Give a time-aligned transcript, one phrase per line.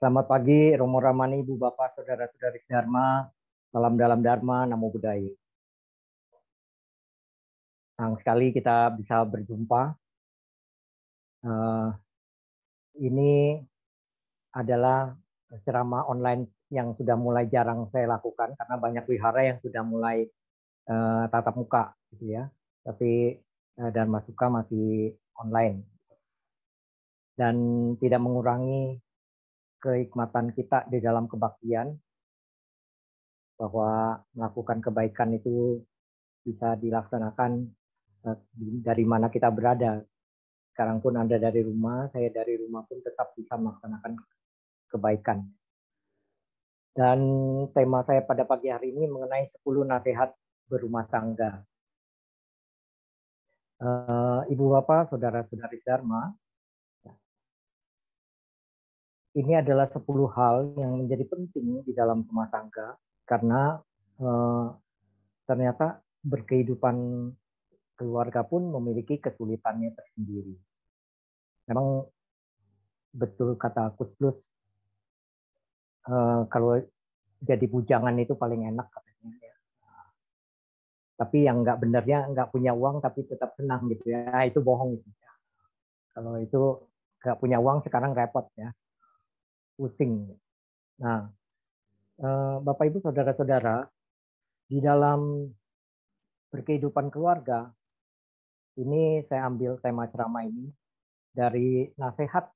[0.00, 3.28] Selamat pagi, Romo Ramani, Ibu Bapak, Saudara-saudari Dharma,
[3.68, 5.28] salam dalam Dharma, Namo Buddhaya.
[7.92, 9.92] Senang sekali kita bisa berjumpa.
[11.44, 11.92] Uh,
[12.96, 13.60] ini
[14.56, 15.12] adalah
[15.68, 20.24] ceramah online yang sudah mulai jarang saya lakukan karena banyak wihara yang sudah mulai
[20.88, 22.48] uh, tatap muka, gitu ya.
[22.88, 23.36] Tapi
[23.76, 25.84] uh, Dharma Suka masih online
[27.36, 27.60] dan
[28.00, 28.96] tidak mengurangi
[29.80, 31.96] keikmatan kita di dalam kebaktian
[33.56, 35.80] bahwa melakukan kebaikan itu
[36.44, 37.68] bisa dilaksanakan
[38.28, 38.38] eh,
[38.80, 40.00] dari mana kita berada.
[40.72, 44.16] Sekarang pun Anda dari rumah, saya dari rumah pun tetap bisa melaksanakan
[44.88, 45.44] kebaikan.
[46.90, 47.18] Dan
[47.76, 50.32] tema saya pada pagi hari ini mengenai 10 nasihat
[50.68, 51.60] berumah tangga.
[53.80, 56.32] Eh, Ibu Bapak, Saudara-saudari Dharma,
[59.38, 60.02] ini adalah 10
[60.34, 63.78] hal yang menjadi penting di dalam rumah tangga karena
[64.18, 64.66] eh,
[65.46, 66.96] ternyata berkehidupan
[67.94, 70.56] keluarga pun memiliki kesulitannya tersendiri.
[71.70, 72.10] Memang
[73.14, 74.38] betul kata Kus Plus,
[76.10, 76.82] eh, kalau
[77.38, 79.30] jadi bujangan itu paling enak katanya.
[79.38, 79.54] Ya.
[81.22, 85.10] Tapi yang nggak benarnya nggak punya uang tapi tetap senang gitu ya, itu bohong gitu.
[86.10, 86.82] Kalau itu
[87.22, 88.74] nggak punya uang sekarang repot ya
[89.80, 90.28] pusing.
[91.00, 91.32] Nah,
[92.20, 93.88] eh, Bapak Ibu saudara-saudara,
[94.68, 95.48] di dalam
[96.52, 97.72] berkehidupan keluarga,
[98.76, 100.68] ini saya ambil tema ceramah ini
[101.32, 102.52] dari nasihat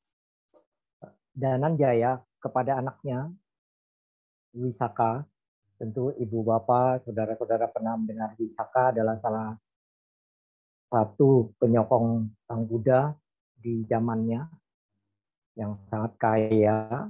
[1.35, 3.33] Dananjaya kepada anaknya
[4.55, 5.25] Wisaka.
[5.75, 9.59] Tentu ibu bapak, saudara-saudara pernah mendengar Wisaka adalah salah
[10.87, 13.11] satu penyokong Sang Buddha
[13.59, 14.47] di zamannya
[15.55, 17.09] yang sangat kaya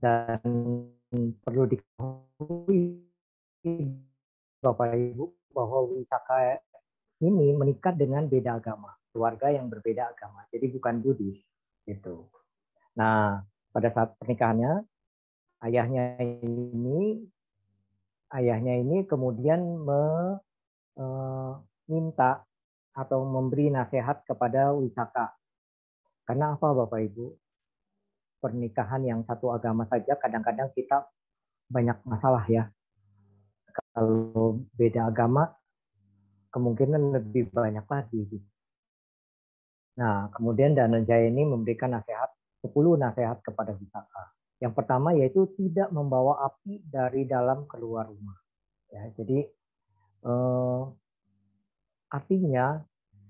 [0.00, 0.40] dan
[1.44, 3.04] perlu diketahui
[4.62, 6.58] Bapak Ibu bahwa Wisaka
[7.22, 10.42] ini menikah dengan beda agama, keluarga yang berbeda agama.
[10.50, 11.38] Jadi bukan Buddhis
[11.86, 12.26] gitu.
[12.98, 14.82] Nah, pada saat pernikahannya
[15.62, 17.22] ayahnya ini
[18.34, 19.60] ayahnya ini kemudian
[20.98, 22.51] meminta eh,
[22.92, 25.32] atau memberi nasihat kepada wisaka.
[26.28, 27.26] Karena apa Bapak Ibu?
[28.42, 31.06] Pernikahan yang satu agama saja kadang-kadang kita
[31.70, 32.68] banyak masalah ya.
[33.72, 35.48] Kalau beda agama
[36.52, 38.22] kemungkinan lebih banyak lagi.
[39.96, 42.28] Nah, kemudian Dananjaya ini memberikan nasihat
[42.64, 44.22] 10 nasihat kepada wisaka.
[44.60, 48.36] Yang pertama yaitu tidak membawa api dari dalam keluar rumah.
[48.92, 49.48] Ya, jadi
[50.22, 50.80] eh,
[52.12, 52.76] Artinya,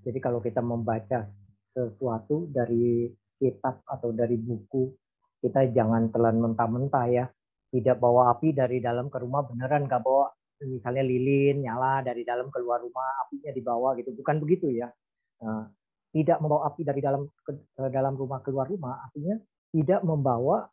[0.02, 1.30] jadi kalau kita membaca
[1.70, 3.06] sesuatu dari
[3.38, 4.90] kitab atau dari buku,
[5.38, 7.24] kita jangan telan mentah-mentah ya.
[7.72, 10.28] Tidak bawa api dari dalam ke rumah beneran nggak bawa
[10.62, 14.12] misalnya lilin nyala dari dalam keluar rumah apinya dibawa gitu.
[14.12, 14.92] Bukan begitu ya.
[15.40, 15.72] Nah,
[16.12, 17.52] tidak membawa api dari dalam ke
[17.88, 19.40] dalam rumah keluar rumah artinya
[19.72, 20.68] tidak membawa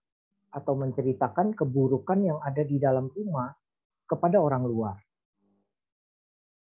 [0.51, 3.47] atau menceritakan keburukan yang ada di dalam rumah
[4.03, 4.99] kepada orang luar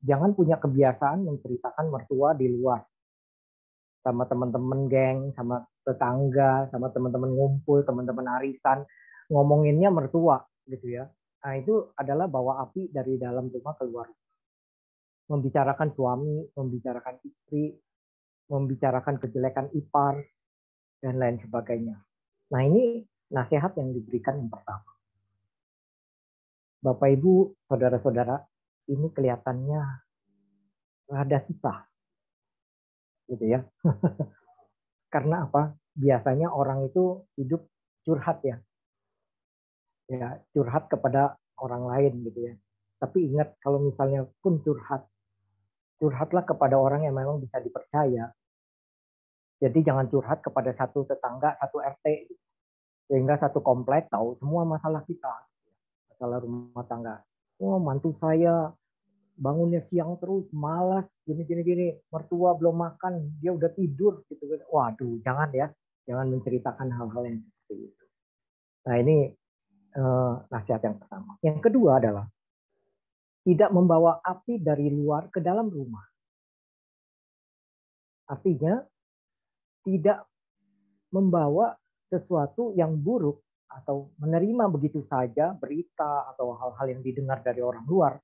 [0.03, 2.83] jangan punya kebiasaan menceritakan mertua di luar
[3.99, 8.87] sama teman-teman geng, sama tetangga, sama teman-teman ngumpul, teman-teman arisan,
[9.27, 11.05] ngomonginnya mertua gitu ya.
[11.39, 14.07] Nah, itu adalah bawa api dari dalam rumah keluar.
[15.29, 17.75] Membicarakan suami, membicarakan istri,
[18.49, 20.19] membicarakan kejelekan ipar
[20.99, 21.95] dan lain sebagainya.
[22.49, 24.89] Nah, ini nasihat yang diberikan yang pertama.
[26.79, 28.39] Bapak Ibu, saudara-saudara,
[28.89, 29.81] ini kelihatannya
[31.09, 31.85] rada susah.
[33.29, 33.61] Gitu ya.
[35.13, 35.77] Karena apa?
[35.93, 37.65] Biasanya orang itu hidup
[38.05, 38.57] curhat ya.
[40.09, 42.53] Ya, curhat kepada orang lain gitu ya.
[42.97, 45.05] Tapi ingat kalau misalnya pun curhat,
[46.01, 48.33] curhatlah kepada orang yang memang bisa dipercaya.
[49.59, 52.05] Jadi jangan curhat kepada satu tetangga, satu RT,
[53.11, 55.35] sehingga satu komplek tahu semua masalah kita,
[56.15, 57.19] masalah rumah tangga.
[57.59, 58.71] Oh, mantu saya
[59.39, 64.61] bangunnya siang terus, malas, gini gini gini, mertua belum makan, dia udah tidur gitu kan.
[64.67, 65.67] Waduh, jangan ya,
[66.07, 68.03] jangan menceritakan hal-hal yang seperti itu.
[68.87, 69.17] Nah ini
[69.95, 71.31] eh, nasihat yang pertama.
[71.43, 72.25] Yang kedua adalah
[73.43, 76.03] tidak membawa api dari luar ke dalam rumah.
[78.29, 78.77] Artinya
[79.83, 80.27] tidak
[81.09, 81.73] membawa
[82.07, 88.17] sesuatu yang buruk atau menerima begitu saja berita atau hal-hal yang didengar dari orang luar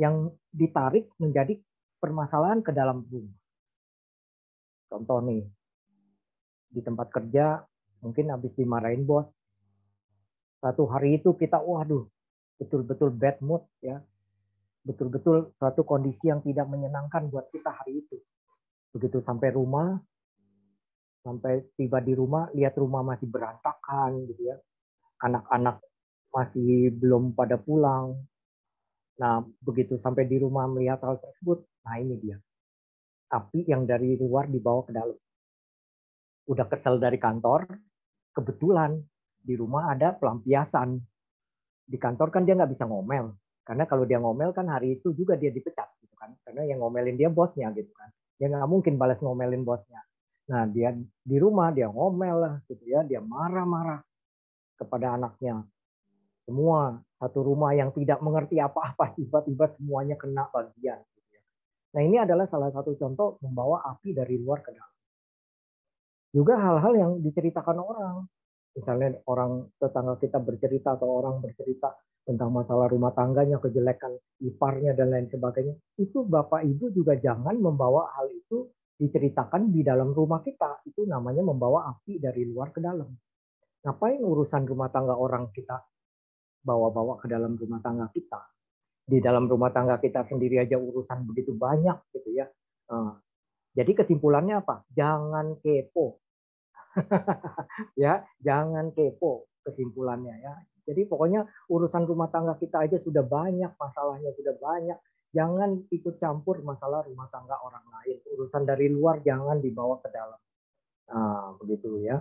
[0.00, 1.60] yang ditarik menjadi
[2.00, 3.36] permasalahan ke dalam rumah.
[4.88, 5.44] Contoh nih,
[6.72, 7.60] di tempat kerja
[8.00, 9.28] mungkin habis dimarahin bos.
[10.64, 12.08] Satu hari itu kita waduh
[12.56, 14.00] betul-betul bad mood ya.
[14.80, 18.16] Betul-betul suatu kondisi yang tidak menyenangkan buat kita hari itu.
[18.96, 20.00] Begitu sampai rumah
[21.20, 24.56] sampai tiba di rumah lihat rumah masih berantakan gitu ya.
[25.20, 25.84] Anak-anak
[26.32, 28.16] masih belum pada pulang.
[29.20, 32.40] Nah, begitu sampai di rumah melihat hal tersebut, nah ini dia.
[33.30, 35.14] Api yang dari luar dibawa ke dalam
[36.50, 37.68] udah kesel dari kantor,
[38.34, 38.98] kebetulan
[39.38, 40.98] di rumah ada pelampiasan.
[41.86, 45.38] Di kantor kan dia nggak bisa ngomel, karena kalau dia ngomel kan hari itu juga
[45.38, 48.10] dia dipecat gitu kan, karena yang ngomelin dia bosnya gitu kan.
[48.40, 50.02] Dia nggak mungkin balas ngomelin bosnya.
[50.50, 54.02] Nah dia di rumah dia ngomel lah gitu ya, dia marah-marah
[54.80, 55.60] kepada anaknya.
[56.48, 61.04] Semua satu rumah yang tidak mengerti apa-apa tiba-tiba semuanya kena bagian.
[61.04, 61.42] Gitu ya.
[61.92, 64.90] Nah ini adalah salah satu contoh membawa api dari luar ke dalam
[66.30, 68.16] juga hal-hal yang diceritakan orang.
[68.70, 71.90] Misalnya orang tetangga kita bercerita atau orang bercerita
[72.22, 75.74] tentang masalah rumah tangganya, kejelekan iparnya dan lain sebagainya.
[75.98, 80.86] Itu Bapak Ibu juga jangan membawa hal itu diceritakan di dalam rumah kita.
[80.86, 83.10] Itu namanya membawa api dari luar ke dalam.
[83.80, 85.80] Ngapain urusan rumah tangga orang kita
[86.60, 88.40] bawa-bawa ke dalam rumah tangga kita?
[89.08, 92.46] Di dalam rumah tangga kita sendiri aja urusan begitu banyak gitu ya.
[93.72, 94.84] Jadi kesimpulannya apa?
[94.92, 96.20] Jangan kepo.
[98.02, 100.54] ya, jangan kepo kesimpulannya ya.
[100.84, 104.98] Jadi pokoknya urusan rumah tangga kita aja sudah banyak, masalahnya sudah banyak.
[105.30, 108.18] Jangan ikut campur masalah rumah tangga orang lain.
[108.34, 110.40] Urusan dari luar jangan dibawa ke dalam.
[111.14, 112.18] Nah, begitu ya.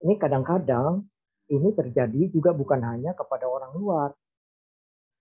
[0.00, 1.04] Ini kadang-kadang
[1.50, 4.10] ini terjadi juga bukan hanya kepada orang luar,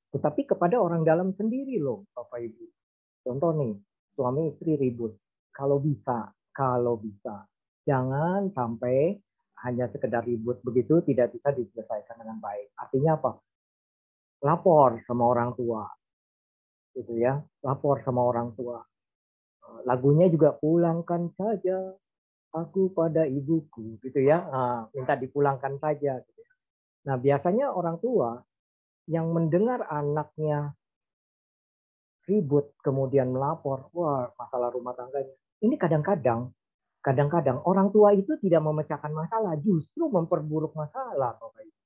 [0.10, 2.66] tetapi kepada orang dalam sendiri loh, Bapak Ibu.
[3.26, 3.78] Contoh nih,
[4.18, 5.14] suami istri ribut
[5.54, 7.46] kalau bisa, kalau bisa.
[7.86, 9.20] Jangan sampai
[9.68, 12.72] hanya sekedar ribut begitu tidak bisa diselesaikan dengan baik.
[12.80, 13.31] Artinya apa?
[14.46, 15.84] Lapor sama orang tua.
[16.96, 17.44] Gitu ya.
[17.62, 18.80] Lapor sama orang tua.
[19.84, 21.94] Lagunya juga pulangkan saja
[22.54, 24.46] aku pada ibuku gitu ya.
[24.50, 26.54] Nah, minta dipulangkan saja gitu ya.
[27.10, 28.42] Nah, biasanya orang tua
[29.10, 30.74] yang mendengar anaknya
[32.30, 36.56] ribut kemudian melapor, wah masalah rumah tangganya ini kadang-kadang
[37.00, 41.78] kadang-kadang orang tua itu tidak memecahkan masalah, justru memperburuk masalah, Bapak Ibu.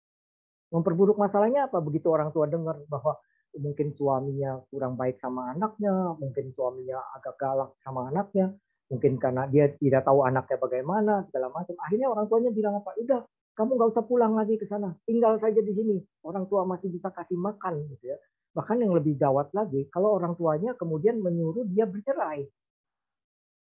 [0.73, 1.77] Memperburuk masalahnya apa?
[1.85, 3.21] Begitu orang tua dengar bahwa
[3.53, 8.57] mungkin suaminya kurang baik sama anaknya, mungkin suaminya agak galak sama anaknya,
[8.93, 11.73] mungkin karena dia tidak tahu anaknya bagaimana, segala macam.
[11.81, 12.93] Akhirnya orang tuanya bilang apa?
[13.01, 13.25] Udah,
[13.57, 15.97] kamu nggak usah pulang lagi ke sana, tinggal saja di sini.
[16.21, 18.17] Orang tua masih bisa kasih makan, gitu ya.
[18.53, 22.45] Bahkan yang lebih gawat lagi, kalau orang tuanya kemudian menyuruh dia bercerai.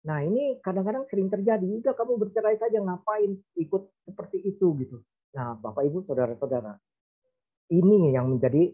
[0.07, 1.67] Nah ini kadang-kadang sering terjadi.
[1.67, 5.03] Udah kamu bercerai saja ngapain ikut seperti itu gitu.
[5.35, 6.79] Nah Bapak Ibu Saudara-saudara,
[7.75, 8.71] ini yang menjadi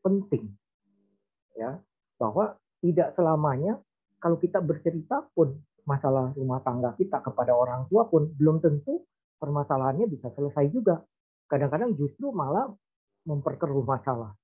[0.00, 0.56] penting
[1.56, 1.80] ya
[2.16, 3.80] bahwa tidak selamanya
[4.20, 5.52] kalau kita bercerita pun
[5.86, 9.06] masalah rumah tangga kita kepada orang tua pun belum tentu
[9.38, 11.04] permasalahannya bisa selesai juga.
[11.46, 12.66] Kadang-kadang justru malah
[13.28, 14.34] memperkeruh masalah.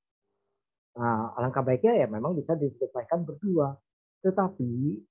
[0.93, 3.75] Nah, alangkah baiknya ya memang bisa diselesaikan berdua.
[4.23, 5.03] Tetapi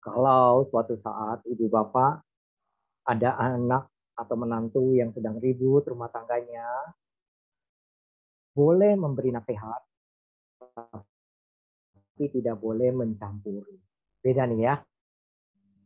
[0.00, 2.24] kalau suatu saat ibu bapak
[3.04, 6.66] ada anak atau menantu yang sedang ribut rumah tangganya,
[8.54, 9.82] boleh memberi nasihat,
[12.18, 13.78] tapi tidak boleh mencampuri.
[14.18, 14.74] Beda nih ya.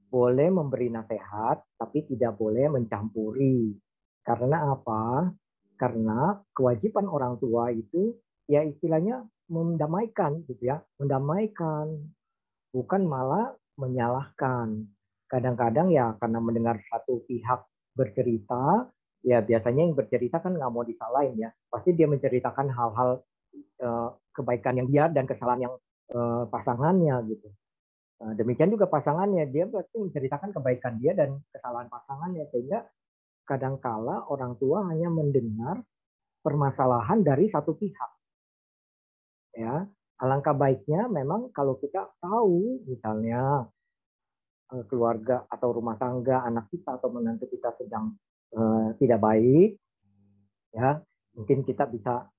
[0.09, 3.77] Boleh memberi nasihat, tapi tidak boleh mencampuri.
[4.25, 5.29] Karena apa?
[5.77, 8.17] Karena kewajiban orang tua itu
[8.49, 12.01] ya istilahnya mendamaikan gitu ya, mendamaikan
[12.73, 14.89] bukan malah menyalahkan.
[15.29, 17.61] Kadang-kadang ya karena mendengar satu pihak
[17.93, 18.89] bercerita,
[19.21, 21.53] ya biasanya yang bercerita kan nggak mau disalahin ya.
[21.69, 23.21] Pasti dia menceritakan hal-hal
[23.85, 25.77] uh, kebaikan yang dia dan kesalahan yang
[26.11, 27.49] uh, pasangannya gitu.
[28.23, 32.87] Uh, demikian juga pasangannya, dia pasti menceritakan kebaikan dia dan kesalahan pasangannya sehingga
[33.47, 35.83] kadangkala orang tua hanya mendengar
[36.43, 38.11] permasalahan dari satu pihak.
[39.53, 39.85] Ya,
[40.23, 43.69] Alangkah baiknya memang kalau kita tahu misalnya
[44.73, 48.17] eh, keluarga atau rumah tangga anak kita atau menantu kita sedang
[49.01, 49.81] tidak baik,
[50.77, 51.01] ya
[51.33, 52.32] mungkin kita bisa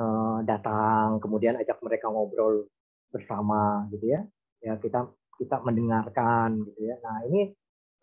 [0.00, 2.64] uh, datang kemudian ajak mereka ngobrol
[3.12, 4.20] bersama gitu ya,
[4.64, 6.96] ya kita kita mendengarkan gitu ya.
[7.04, 7.52] Nah ini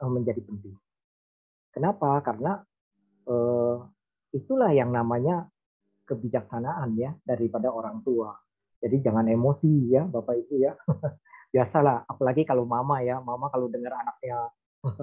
[0.06, 0.78] uh, menjadi penting.
[1.74, 2.22] Kenapa?
[2.22, 2.62] Karena
[3.26, 3.82] uh,
[4.30, 5.50] itulah yang namanya
[6.06, 8.32] kebijaksanaan ya daripada orang tua
[8.78, 10.74] jadi jangan emosi ya Bapak Ibu ya.
[11.54, 14.52] Biasalah, apalagi kalau mama ya, mama kalau dengar anaknya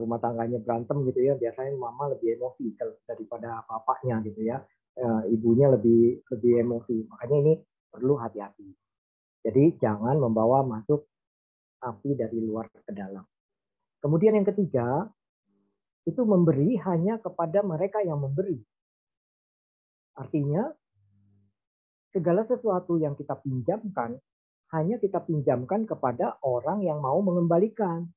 [0.00, 2.72] rumah tangganya berantem gitu ya, biasanya mama lebih emosi
[3.04, 4.62] daripada bapaknya gitu ya.
[4.96, 7.04] Uh, ibunya lebih lebih emosi.
[7.12, 7.54] Makanya ini
[7.92, 8.64] perlu hati-hati.
[9.44, 11.04] Jadi jangan membawa masuk
[11.84, 13.22] api dari luar ke dalam.
[14.00, 15.04] Kemudian yang ketiga,
[16.08, 18.56] itu memberi hanya kepada mereka yang memberi.
[20.16, 20.64] Artinya,
[22.16, 24.16] segala sesuatu yang kita pinjamkan
[24.74, 28.08] hanya kita pinjamkan kepada orang yang mau mengembalikan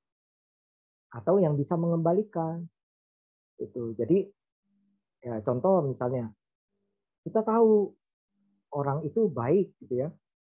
[1.14, 2.66] atau yang bisa mengembalikan.
[3.60, 3.94] Itu.
[3.94, 4.26] Jadi
[5.20, 6.32] ya contoh misalnya
[7.24, 7.92] kita tahu
[8.76, 10.10] orang itu baik gitu ya.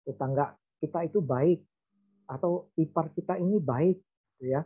[0.05, 1.61] Tetangga kita itu baik
[2.31, 3.99] atau ipar kita ini baik
[4.39, 4.63] gitu ya.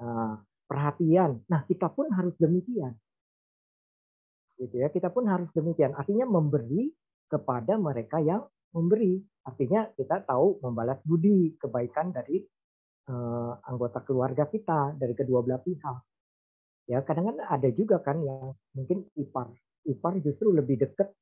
[0.00, 1.44] Nah, perhatian.
[1.46, 2.92] Nah, kita pun harus demikian.
[4.58, 4.88] Gitu ya.
[4.90, 5.94] Kita pun harus demikian.
[5.94, 6.90] Artinya memberi
[7.30, 8.42] kepada mereka yang
[8.74, 9.22] memberi.
[9.44, 12.42] Artinya kita tahu membalas budi kebaikan dari
[13.12, 15.98] uh, anggota keluarga kita dari kedua belah pihak.
[16.84, 19.48] Ya kadang-kadang ada juga kan yang mungkin ipar
[19.88, 21.12] ipar justru lebih dekat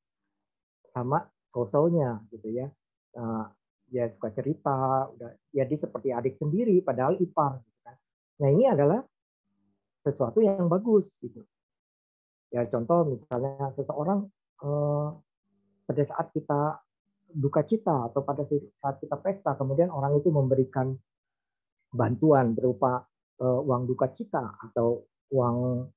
[0.92, 2.68] sama sosonya gitu ya.
[3.12, 3.48] Uh,
[3.92, 7.60] dia suka cerita, udah ya seperti adik sendiri padahal ipar.
[7.60, 7.96] Gitu kan.
[8.40, 9.04] Nah ini adalah
[10.00, 11.44] sesuatu yang bagus gitu.
[12.52, 14.28] Ya contoh misalnya seseorang
[14.64, 15.08] uh,
[15.88, 16.80] pada saat kita
[17.32, 18.44] duka cita atau pada
[18.80, 20.92] saat kita pesta kemudian orang itu memberikan
[21.92, 23.04] bantuan berupa
[23.40, 25.88] uh, uang duka cita atau uang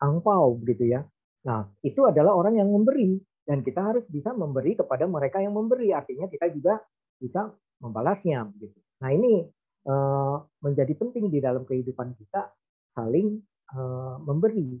[0.00, 1.00] angpau begitu ya.
[1.44, 5.92] Nah, itu adalah orang yang memberi dan kita harus bisa memberi kepada mereka yang memberi.
[5.92, 6.80] Artinya kita juga
[7.20, 8.80] bisa membalasnya begitu.
[9.04, 9.44] Nah, ini
[9.88, 12.48] uh, menjadi penting di dalam kehidupan kita
[12.96, 13.40] saling
[13.76, 14.80] uh, memberi.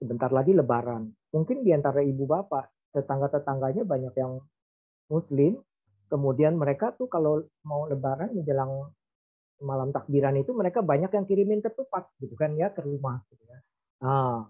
[0.00, 1.08] Sebentar lagi lebaran.
[1.32, 4.40] Mungkin di antara ibu bapak tetangga-tetangganya banyak yang
[5.10, 5.60] muslim
[6.10, 8.90] kemudian mereka tuh kalau mau lebaran menjelang
[9.62, 13.58] malam takbiran itu mereka banyak yang kirimin ketupat gitu kan ya ke rumah gitu ya.
[14.02, 14.48] Nah,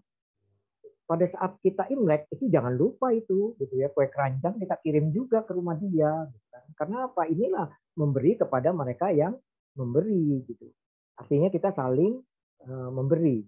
[1.10, 5.42] pada saat kita Imlek itu jangan lupa itu gitu ya kue keranjang kita kirim juga
[5.42, 6.62] ke rumah dia gitu kan.
[6.78, 7.26] Karena apa?
[7.26, 7.66] Inilah
[7.98, 9.34] memberi kepada mereka yang
[9.74, 10.70] memberi gitu.
[11.18, 12.14] Artinya kita saling
[12.62, 13.42] uh, memberi.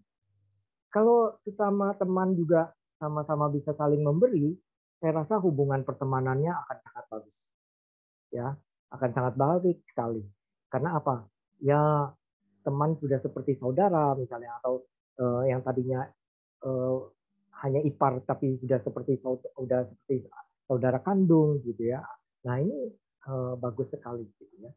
[0.90, 4.58] Kalau sesama teman juga sama-sama bisa saling memberi,
[4.98, 7.40] saya rasa hubungan pertemanannya akan sangat bagus.
[8.34, 8.58] Ya,
[8.90, 10.26] akan sangat baik sekali.
[10.66, 11.30] Karena apa?
[11.62, 12.10] Ya
[12.66, 14.82] teman sudah seperti saudara misalnya atau
[15.22, 16.10] uh, yang tadinya
[16.66, 17.06] uh,
[17.62, 20.26] hanya ipar tapi sudah seperti sudah seperti
[20.66, 22.02] saudara kandung gitu ya.
[22.42, 22.90] Nah, ini
[23.30, 24.70] uh, bagus sekali gitu ya.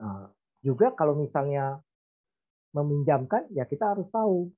[0.00, 0.32] Nah,
[0.64, 1.78] juga kalau misalnya
[2.72, 4.48] meminjamkan ya kita harus tahu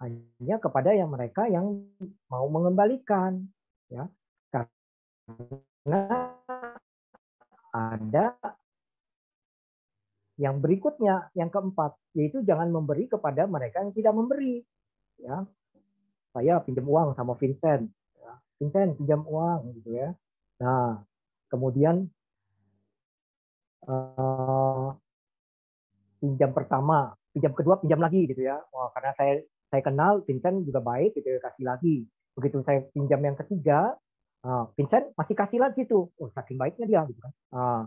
[0.00, 1.84] hanya kepada yang mereka yang
[2.30, 3.44] mau mengembalikan
[3.92, 4.08] ya
[4.48, 6.00] karena
[7.70, 8.26] ada
[10.40, 14.64] yang berikutnya yang keempat yaitu jangan memberi kepada mereka yang tidak memberi
[15.20, 15.44] ya
[16.30, 17.90] saya pinjam uang sama Vincent.
[18.18, 18.32] Ya.
[18.58, 20.14] Vincent pinjam uang gitu ya.
[20.62, 21.02] Nah
[21.50, 22.06] kemudian
[23.86, 24.94] uh,
[26.22, 28.62] pinjam pertama pinjam kedua pinjam lagi gitu ya.
[28.70, 31.96] Wah karena saya saya kenal Vincent juga baik gitu ya kasih lagi.
[32.34, 33.94] Begitu saya pinjam yang ketiga
[34.46, 36.10] uh, Vincent masih kasih lagi tuh.
[36.18, 37.32] Oh saking baiknya dia gitu kan.
[37.50, 37.82] Uh,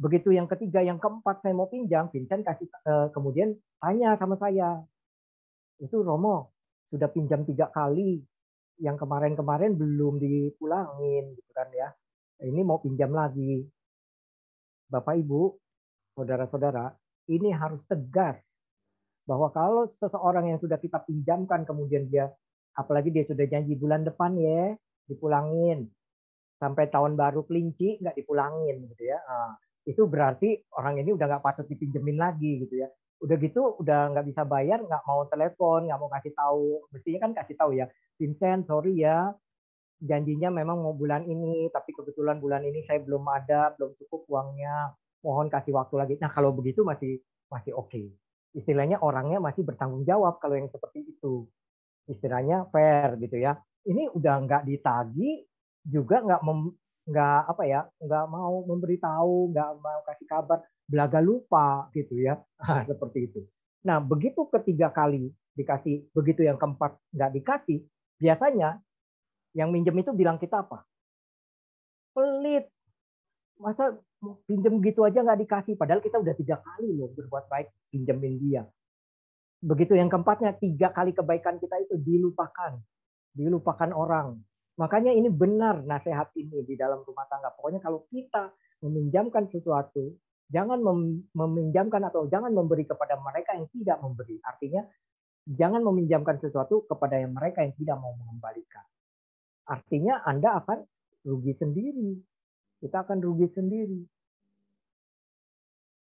[0.00, 4.80] begitu yang ketiga yang keempat saya mau pinjam Vincent kasih uh, kemudian tanya sama saya
[5.76, 6.52] itu Romo
[6.90, 8.18] sudah pinjam tiga kali
[8.82, 11.88] yang kemarin-kemarin belum dipulangin gitu kan ya.
[12.42, 13.62] Ini mau pinjam lagi.
[14.90, 15.54] Bapak Ibu
[16.18, 16.90] saudara-saudara
[17.30, 18.42] ini harus tegas
[19.22, 22.26] bahwa kalau seseorang yang sudah kita pinjamkan kemudian dia
[22.74, 24.74] apalagi dia sudah janji bulan depan ya
[25.06, 25.86] dipulangin.
[26.58, 29.16] Sampai tahun baru kelinci nggak dipulangin gitu ya.
[29.22, 29.54] Nah,
[29.86, 32.88] itu berarti orang ini udah nggak patut dipinjemin lagi gitu ya
[33.20, 37.32] udah gitu udah nggak bisa bayar nggak mau telepon nggak mau kasih tahu mestinya kan
[37.36, 37.86] kasih tahu ya
[38.16, 39.30] Vincent sorry ya
[40.00, 44.96] janjinya memang mau bulan ini tapi kebetulan bulan ini saya belum ada belum cukup uangnya
[45.20, 47.20] mohon kasih waktu lagi nah kalau begitu masih
[47.52, 48.08] masih oke okay.
[48.56, 51.44] istilahnya orangnya masih bertanggung jawab kalau yang seperti itu
[52.10, 53.54] istilahnya fair gitu ya.
[53.86, 55.46] Ini udah nggak ditagi
[55.86, 56.42] juga nggak
[57.08, 62.84] nggak apa ya nggak mau memberitahu nggak mau kasih kabar belaga lupa gitu ya nah,
[62.90, 63.40] seperti itu.
[63.86, 67.78] Nah begitu ketiga kali dikasih begitu yang keempat nggak dikasih
[68.20, 68.78] biasanya
[69.56, 70.84] yang minjem itu bilang kita apa?
[72.14, 72.68] Pelit.
[73.60, 73.92] Masa
[74.48, 78.64] pinjem gitu aja nggak dikasih padahal kita udah tiga kali loh berbuat baik pinjemin dia
[79.60, 82.80] Begitu yang keempatnya, tiga kali kebaikan kita itu dilupakan.
[83.36, 84.40] Dilupakan orang.
[84.80, 87.52] Makanya ini benar nasihat ini di dalam rumah tangga.
[87.52, 88.48] Pokoknya kalau kita
[88.80, 90.16] meminjamkan sesuatu,
[90.48, 90.80] jangan
[91.36, 94.40] meminjamkan atau jangan memberi kepada mereka yang tidak memberi.
[94.40, 94.80] Artinya
[95.44, 98.84] jangan meminjamkan sesuatu kepada yang mereka yang tidak mau mengembalikan.
[99.68, 100.78] Artinya Anda akan
[101.28, 102.16] rugi sendiri.
[102.80, 104.00] Kita akan rugi sendiri.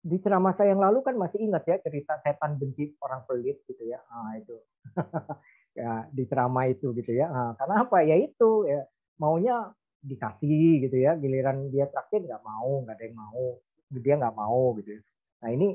[0.06, 3.88] Di ceramah saya yang lalu kan masih ingat ya cerita setan benci orang pelit gitu
[3.88, 4.04] ya.
[4.12, 4.54] Nah, itu.
[5.76, 7.28] ya di ceramah itu gitu ya.
[7.28, 8.02] Nah, karena apa?
[8.08, 8.88] Ya itu ya
[9.20, 11.20] maunya dikasih gitu ya.
[11.20, 13.46] Giliran dia traktir nggak mau, nggak ada yang mau.
[13.92, 14.90] Dia nggak mau gitu.
[14.98, 15.02] Ya.
[15.44, 15.68] Nah ini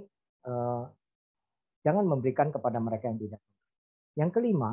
[0.49, 0.83] eh,
[1.85, 3.41] jangan memberikan kepada mereka yang tidak.
[4.19, 4.71] Yang kelima,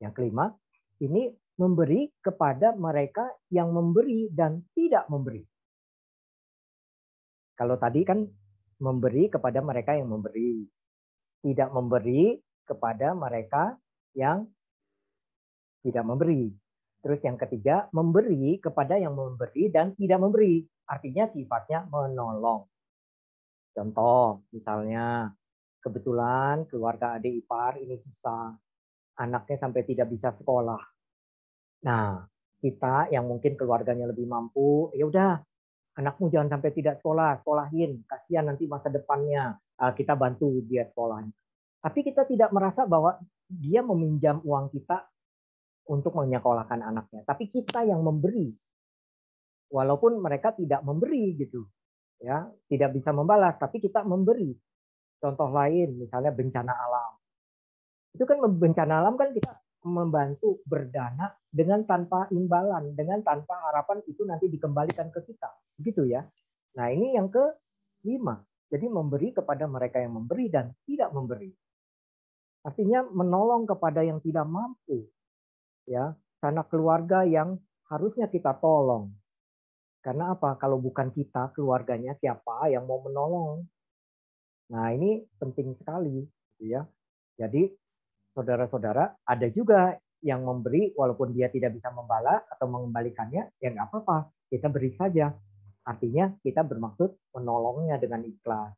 [0.00, 0.54] yang kelima
[1.02, 5.42] ini memberi kepada mereka yang memberi dan tidak memberi.
[7.58, 8.22] Kalau tadi kan
[8.78, 10.62] memberi kepada mereka yang memberi,
[11.42, 13.74] tidak memberi kepada mereka
[14.14, 14.46] yang
[15.82, 16.52] tidak memberi.
[16.98, 20.66] Terus yang ketiga, memberi kepada yang memberi dan tidak memberi.
[20.88, 22.66] Artinya sifatnya menolong.
[23.72, 25.30] Contoh, misalnya
[25.78, 28.52] kebetulan keluarga adik ipar ini susah.
[29.18, 30.82] Anaknya sampai tidak bisa sekolah.
[31.86, 32.26] Nah,
[32.58, 35.38] kita yang mungkin keluarganya lebih mampu, ya udah
[35.98, 41.34] anakmu jangan sampai tidak sekolah, sekolahin, kasihan nanti masa depannya ah, kita bantu dia sekolahnya.
[41.78, 45.06] Tapi kita tidak merasa bahwa dia meminjam uang kita
[45.88, 48.52] untuk menyekolahkan anaknya, tapi kita yang memberi.
[49.68, 51.64] Walaupun mereka tidak memberi gitu.
[52.18, 54.50] Ya, tidak bisa membalas, tapi kita memberi.
[55.22, 57.12] Contoh lain misalnya bencana alam.
[58.14, 59.54] Itu kan bencana alam kan kita
[59.86, 65.50] membantu berdana dengan tanpa imbalan, dengan tanpa harapan itu nanti dikembalikan ke kita.
[65.78, 66.26] Begitu ya.
[66.74, 67.44] Nah, ini yang ke
[68.06, 68.42] lima.
[68.68, 71.48] Jadi memberi kepada mereka yang memberi dan tidak memberi.
[72.66, 75.06] Artinya menolong kepada yang tidak mampu.
[75.88, 76.12] Ya,
[76.42, 77.56] karena keluarga yang
[77.88, 79.12] harusnya kita tolong.
[80.04, 80.54] Karena apa?
[80.60, 83.66] Kalau bukan kita, keluarganya siapa yang mau menolong?
[84.68, 86.22] Nah, ini penting sekali,
[86.56, 86.84] gitu ya.
[87.40, 87.72] Jadi
[88.36, 94.30] saudara-saudara, ada juga yang memberi walaupun dia tidak bisa membalas atau mengembalikannya, ya nggak apa-apa,
[94.50, 95.30] kita beri saja.
[95.86, 98.74] Artinya kita bermaksud menolongnya dengan ikhlas.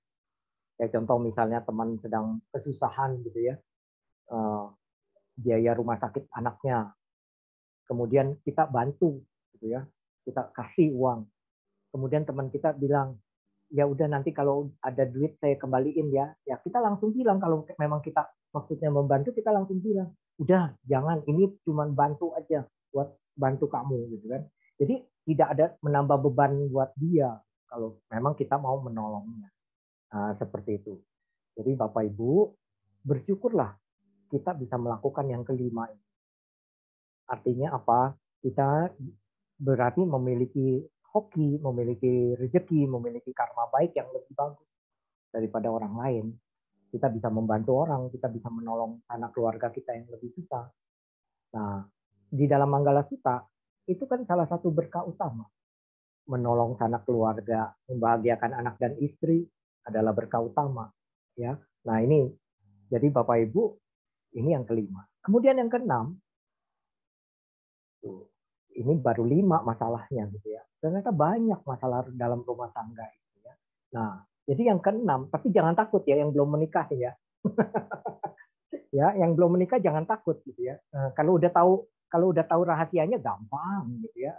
[0.81, 3.55] Ya contoh misalnya teman sedang kesusahan gitu ya,
[4.33, 4.65] eh,
[5.37, 6.97] biaya rumah sakit anaknya,
[7.85, 9.21] kemudian kita bantu
[9.57, 9.85] gitu ya,
[10.25, 11.29] kita kasih uang.
[11.93, 13.21] Kemudian teman kita bilang,
[13.69, 16.33] ya udah nanti kalau ada duit saya kembaliin ya.
[16.49, 21.53] Ya kita langsung bilang kalau memang kita maksudnya membantu kita langsung bilang udah jangan ini
[21.63, 24.43] cuma bantu aja buat bantu kamu gitu kan
[24.81, 24.95] jadi
[25.29, 27.39] tidak ada menambah beban buat dia
[27.71, 29.47] kalau memang kita mau menolongnya
[30.13, 30.95] nah, seperti itu
[31.57, 32.55] jadi bapak ibu
[33.03, 33.75] bersyukurlah
[34.31, 36.07] kita bisa melakukan yang kelima ini
[37.31, 38.91] artinya apa kita
[39.61, 44.69] berarti memiliki hoki memiliki rezeki memiliki karma baik yang lebih bagus
[45.31, 46.27] daripada orang lain
[46.91, 50.67] kita bisa membantu orang, kita bisa menolong anak keluarga kita yang lebih susah.
[51.55, 51.87] Nah,
[52.27, 53.47] di dalam Manggala Sutta
[53.87, 55.47] itu kan salah satu berkah utama.
[56.27, 59.47] Menolong sanak keluarga, membahagiakan anak dan istri
[59.91, 60.89] adalah berkah utama.
[61.35, 62.31] Ya, nah ini
[62.91, 63.63] jadi Bapak Ibu
[64.39, 65.07] ini yang kelima.
[65.21, 66.19] Kemudian yang keenam,
[68.75, 70.63] ini baru lima masalahnya gitu ya.
[70.81, 73.55] Ternyata banyak masalah dalam rumah tangga itu ya.
[73.95, 77.13] Nah, jadi yang keenam, tapi jangan takut ya yang belum menikah ya.
[78.99, 80.81] ya, yang belum menikah jangan takut gitu ya.
[80.95, 84.35] Nah, kalau udah tahu kalau udah tahu rahasianya gampang gitu ya.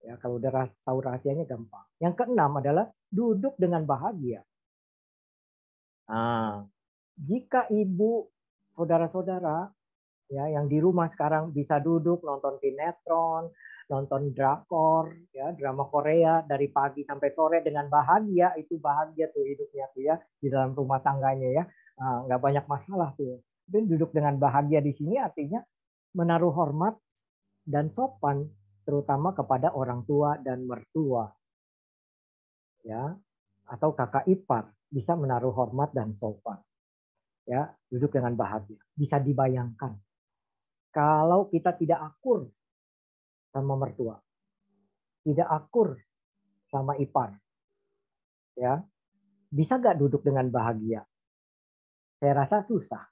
[0.00, 1.84] Ya, kalau udah tahu rahasianya gampang.
[2.00, 4.40] Yang keenam adalah duduk dengan bahagia.
[6.10, 6.66] Nah,
[7.14, 8.26] jika ibu,
[8.74, 9.70] saudara-saudara
[10.30, 13.50] ya yang di rumah sekarang bisa duduk nonton sinetron,
[13.86, 19.86] nonton drakor, ya drama Korea dari pagi sampai sore dengan bahagia itu bahagia tuh hidupnya
[19.94, 21.64] tuh ya di dalam rumah tangganya ya.
[22.02, 23.38] Nah, nggak banyak masalah tuh.
[23.70, 25.62] Dan duduk dengan bahagia di sini artinya
[26.18, 26.98] menaruh hormat
[27.62, 28.50] dan sopan
[28.82, 31.30] terutama kepada orang tua dan mertua
[32.82, 33.14] ya
[33.70, 36.58] atau kakak ipar bisa menaruh hormat dan sopan
[37.46, 39.94] ya duduk dengan bahagia bisa dibayangkan
[40.90, 42.50] kalau kita tidak akur
[43.54, 44.18] sama mertua.
[45.22, 45.94] Tidak akur
[46.66, 47.34] sama ipar.
[48.58, 48.82] Ya.
[49.50, 51.02] Bisa nggak duduk dengan bahagia?
[52.18, 53.02] Saya rasa susah.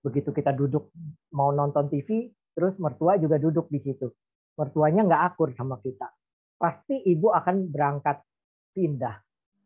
[0.00, 0.92] Begitu kita duduk
[1.36, 4.08] mau nonton TV, terus mertua juga duduk di situ.
[4.56, 6.08] Mertuanya nggak akur sama kita.
[6.56, 8.24] Pasti ibu akan berangkat
[8.72, 9.16] pindah,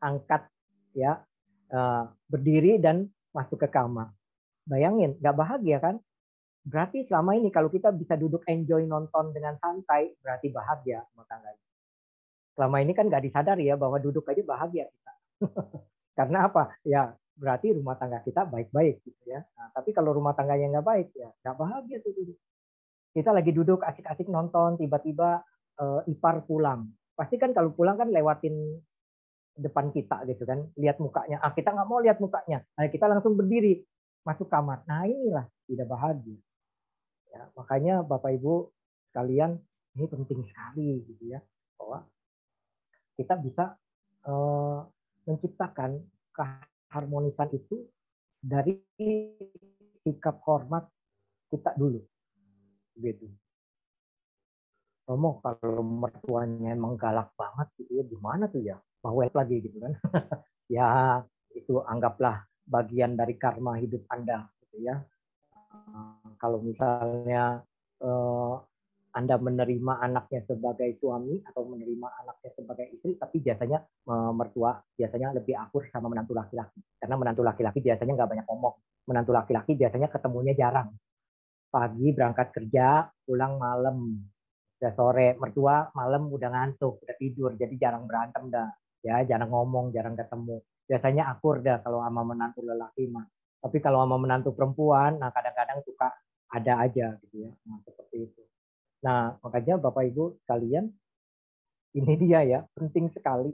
[0.03, 0.47] angkat
[0.95, 1.23] ya,
[1.73, 4.13] eh, berdiri dan masuk ke kamar.
[4.69, 5.97] Bayangin, nggak bahagia kan?
[6.63, 11.65] Berarti selama ini kalau kita bisa duduk enjoy nonton dengan santai, berarti bahagia rumah tangganya.
[12.55, 15.13] Selama ini kan nggak disadari ya bahwa duduk aja bahagia kita.
[16.19, 16.71] Karena apa?
[16.87, 19.43] Ya berarti rumah tangga kita baik-baik gitu ya.
[19.59, 22.39] Nah, tapi kalau rumah tangganya nggak baik ya nggak bahagia tuh duduk.
[23.13, 25.43] Kita lagi duduk asik-asik nonton, tiba-tiba
[25.83, 26.89] uh, ipar pulang.
[27.13, 28.79] Pasti kan kalau pulang kan lewatin
[29.57, 31.41] depan kita gitu kan, lihat mukanya.
[31.45, 33.85] Ah kita nggak mau lihat mukanya, nah, kita langsung berdiri
[34.23, 34.87] masuk kamar.
[34.88, 36.38] Nah inilah tidak bahagia.
[37.33, 38.69] Ya, makanya Bapak Ibu
[39.12, 39.57] sekalian
[39.97, 41.41] ini penting sekali gitu ya
[41.77, 42.05] bahwa
[43.17, 43.65] kita bisa
[44.25, 44.81] uh,
[45.29, 46.01] menciptakan
[46.33, 47.88] keharmonisan itu
[48.41, 48.81] dari
[50.03, 50.88] sikap hormat
[51.53, 52.01] kita dulu
[52.99, 53.29] gitu
[55.09, 59.93] Romo kalau mertuanya emang galak banget gitu ya gimana tuh ya bawel lagi gitu kan
[60.79, 61.21] ya
[61.53, 65.03] itu anggaplah bagian dari karma hidup anda gitu ya
[66.38, 67.62] kalau misalnya
[68.03, 68.55] eh,
[69.12, 75.37] anda menerima anaknya sebagai suami atau menerima anaknya sebagai istri, tapi biasanya eh, mertua biasanya
[75.37, 76.81] lebih akur sama menantu laki-laki.
[76.97, 78.75] Karena menantu laki-laki biasanya nggak banyak ngomong.
[79.07, 80.91] Menantu laki-laki biasanya ketemunya jarang.
[81.73, 83.97] Pagi berangkat kerja, pulang malam.
[84.83, 88.67] Udah sore, mertua malam udah ngantuk, udah tidur, jadi jarang berantem dah.
[89.03, 90.62] Ya, jarang ngomong, jarang ketemu.
[90.87, 93.27] Biasanya akur dah kalau sama menantu lelaki mah.
[93.62, 96.11] Tapi kalau sama menantu perempuan, nah kadang-kadang suka
[96.51, 97.51] ada aja gitu ya.
[97.67, 98.43] Nah, seperti itu.
[99.03, 100.87] Nah, makanya Bapak Ibu sekalian,
[101.99, 103.51] ini dia ya, penting sekali.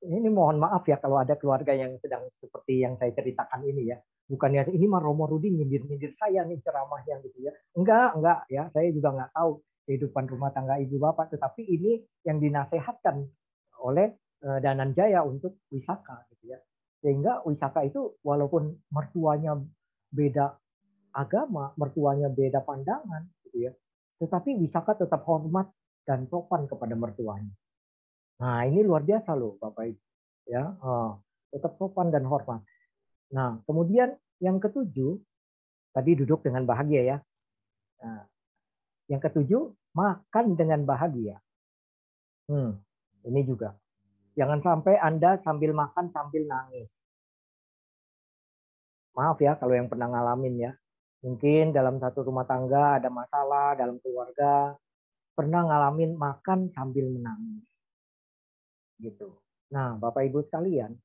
[0.00, 4.00] Ini mohon maaf ya kalau ada keluarga yang sedang seperti yang saya ceritakan ini ya.
[4.30, 7.52] Bukannya ini mah Romo Rudi nyindir-nyindir saya nih ceramahnya gitu ya.
[7.76, 8.70] Enggak, enggak ya.
[8.72, 9.50] Saya juga enggak tahu
[9.84, 11.34] kehidupan rumah tangga ibu bapak.
[11.34, 13.26] Tetapi ini yang dinasehatkan
[13.82, 16.58] oleh eh, Danan Jaya untuk wisaka gitu ya.
[17.00, 19.56] Sehingga wisaka itu walaupun mertuanya
[20.12, 20.56] beda
[21.12, 23.72] agama, mertuanya beda pandangan gitu ya.
[24.20, 25.72] Tetapi Wisaka tetap hormat
[26.04, 27.52] dan sopan kepada mertuanya.
[28.40, 30.00] Nah, ini luar biasa loh Bapak Ibu.
[30.50, 31.16] Ya, uh,
[31.52, 32.60] tetap sopan dan hormat.
[33.32, 35.20] Nah, kemudian yang ketujuh,
[35.94, 37.16] tadi duduk dengan bahagia ya.
[38.02, 38.24] Nah,
[39.08, 41.38] yang ketujuh, makan dengan bahagia.
[42.50, 42.80] Hmm,
[43.24, 43.76] ini juga.
[44.38, 46.86] Jangan sampai Anda sambil makan sambil nangis.
[49.18, 50.72] Maaf ya kalau yang pernah ngalamin ya.
[51.20, 54.72] Mungkin dalam satu rumah tangga ada masalah dalam keluarga,
[55.36, 57.66] pernah ngalamin makan sambil menangis.
[58.96, 59.28] Gitu.
[59.76, 60.96] Nah, Bapak Ibu sekalian,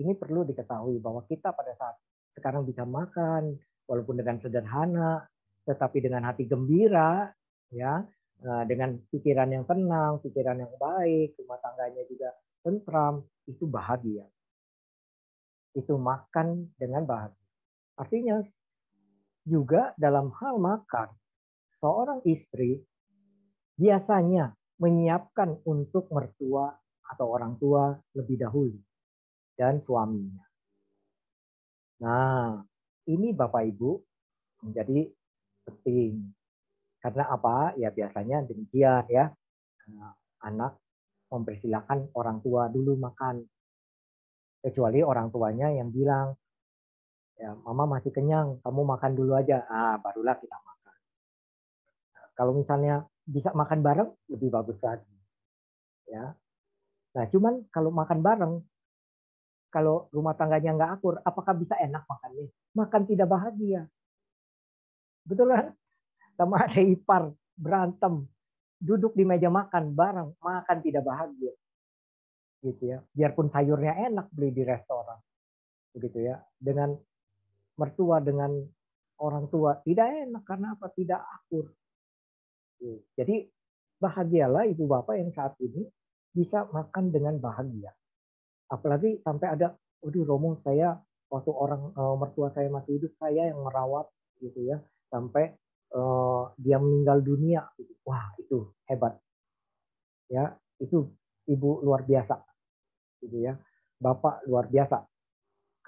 [0.00, 2.00] ini perlu diketahui bahwa kita pada saat
[2.32, 5.28] sekarang bisa makan walaupun dengan sederhana,
[5.68, 7.28] tetapi dengan hati gembira,
[7.68, 8.00] ya,
[8.40, 14.26] eh, dengan pikiran yang tenang, pikiran yang baik, rumah tangganya juga tentram, itu bahagia.
[15.76, 17.48] Itu makan dengan bahagia.
[17.98, 18.42] Artinya
[19.48, 21.08] juga dalam hal makan,
[21.80, 22.82] seorang istri
[23.78, 26.74] biasanya menyiapkan untuk mertua
[27.08, 28.78] atau orang tua lebih dahulu
[29.58, 30.44] dan suaminya.
[31.98, 32.62] Nah,
[33.10, 33.90] ini Bapak Ibu
[34.62, 35.10] menjadi
[35.66, 36.30] penting.
[37.02, 37.74] Karena apa?
[37.74, 39.34] Ya biasanya demikian ya.
[40.44, 40.78] Anak
[41.28, 43.44] mempersilahkan orang tua dulu makan.
[44.58, 46.34] Kecuali orang tuanya yang bilang,
[47.38, 49.62] ya mama masih kenyang kamu makan dulu aja.
[49.70, 50.96] Ah barulah kita makan.
[52.12, 55.14] Nah, kalau misalnya bisa makan bareng lebih bagus lagi.
[56.08, 56.34] Ya.
[57.14, 58.54] Nah cuman kalau makan bareng
[59.68, 62.48] kalau rumah tangganya nggak akur apakah bisa enak makannya?
[62.72, 63.84] Makan tidak bahagia.
[65.28, 65.76] Betul kan?
[66.40, 68.24] Sama ada ipar berantem
[68.78, 71.52] duduk di meja makan bareng makan tidak bahagia.
[72.62, 72.98] Gitu ya.
[73.10, 75.18] Biarpun sayurnya enak beli di restoran.
[75.94, 76.38] Begitu ya.
[76.58, 76.94] Dengan
[77.78, 78.54] mertua dengan
[79.22, 80.42] orang tua tidak enak.
[80.46, 80.86] Karena apa?
[80.90, 81.66] Tidak akur.
[83.18, 83.42] Jadi
[83.98, 85.82] bahagialah ibu bapak yang saat ini
[86.30, 87.90] bisa makan dengan bahagia.
[88.70, 90.94] Apalagi sampai ada waduh romo saya
[91.26, 94.06] waktu orang uh, mertua saya masih hidup saya yang merawat
[94.38, 94.78] gitu ya.
[95.10, 95.58] Sampai
[95.94, 97.64] uh, dia meninggal dunia
[98.04, 99.16] wah itu hebat
[100.28, 101.08] ya itu
[101.48, 102.36] ibu luar biasa
[103.24, 103.56] gitu ya
[103.98, 105.08] bapak luar biasa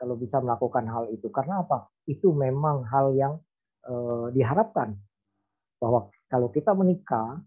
[0.01, 1.29] kalau bisa melakukan hal itu.
[1.29, 1.93] Karena apa?
[2.09, 3.37] Itu memang hal yang
[3.85, 4.97] eh, diharapkan
[5.77, 7.45] bahwa kalau kita menikah,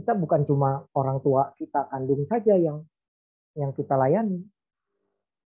[0.00, 2.80] kita bukan cuma orang tua kita kandung saja yang
[3.52, 4.40] yang kita layani,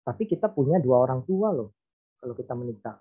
[0.03, 1.71] tapi kita punya dua orang tua loh
[2.19, 2.99] kalau kita menikah.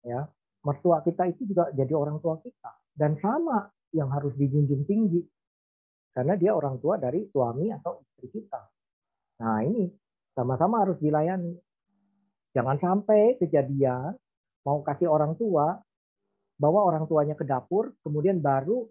[0.00, 0.26] Ya,
[0.60, 5.24] mertua kita itu juga jadi orang tua kita dan sama yang harus dijunjung tinggi
[6.12, 8.60] karena dia orang tua dari suami atau istri kita.
[9.40, 9.88] Nah ini
[10.34, 11.54] sama-sama harus dilayani.
[12.50, 14.18] Jangan sampai kejadian
[14.66, 15.78] mau kasih orang tua,
[16.58, 18.84] bawa orang tuanya ke dapur, kemudian baru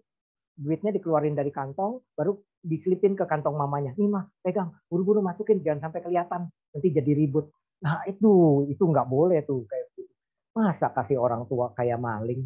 [0.56, 3.94] duitnya dikeluarin dari kantong, baru diselipin ke kantong mamanya.
[3.96, 7.48] Nih mah, pegang, buru-buru masukin, jangan sampai kelihatan, nanti jadi ribut.
[7.80, 9.64] Nah itu, itu nggak boleh tuh.
[10.50, 12.42] Masa kasih orang tua kayak maling,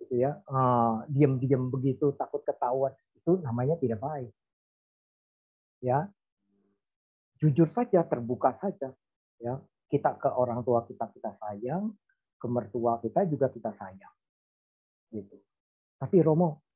[0.00, 4.32] gitu ya, uh, diem-diem begitu, takut ketahuan, itu namanya tidak baik.
[5.84, 6.08] Ya,
[7.40, 8.92] jujur saja, terbuka saja,
[9.40, 9.60] ya.
[9.86, 11.94] Kita ke orang tua kita kita sayang,
[12.40, 14.14] ke mertua kita juga kita sayang,
[15.14, 15.38] gitu.
[16.00, 16.66] Tapi Romo,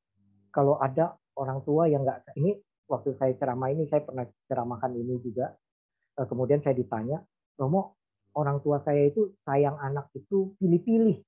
[0.55, 2.55] kalau ada orang tua yang nggak ini
[2.90, 5.51] waktu saya ceramah ini saya pernah ceramahkan ini juga
[6.18, 7.23] eh, kemudian saya ditanya
[7.57, 8.00] Romo
[8.37, 11.19] orang tua saya itu sayang anak itu pilih-pilih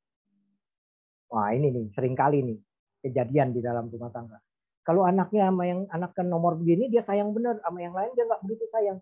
[1.32, 2.58] wah ini nih sering kali nih
[3.02, 4.38] kejadian di dalam rumah tangga
[4.82, 8.26] kalau anaknya sama yang anak kan nomor begini dia sayang benar sama yang lain dia
[8.26, 8.98] nggak begitu sayang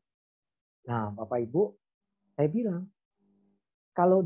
[0.88, 1.76] nah bapak ibu
[2.36, 2.88] saya bilang
[3.92, 4.24] kalau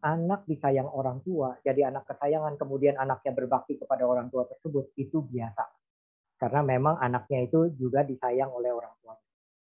[0.00, 5.20] anak disayang orang tua, jadi anak kesayangan, kemudian anaknya berbakti kepada orang tua tersebut, itu
[5.20, 5.64] biasa.
[6.40, 9.14] Karena memang anaknya itu juga disayang oleh orang tua.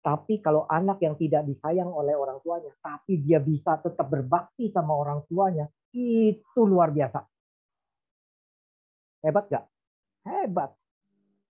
[0.05, 4.93] Tapi kalau anak yang tidak disayang oleh orang tuanya, tapi dia bisa tetap berbakti sama
[4.93, 5.65] orang tuanya,
[5.97, 7.25] itu luar biasa.
[9.25, 9.65] Hebat gak?
[10.29, 10.69] Hebat.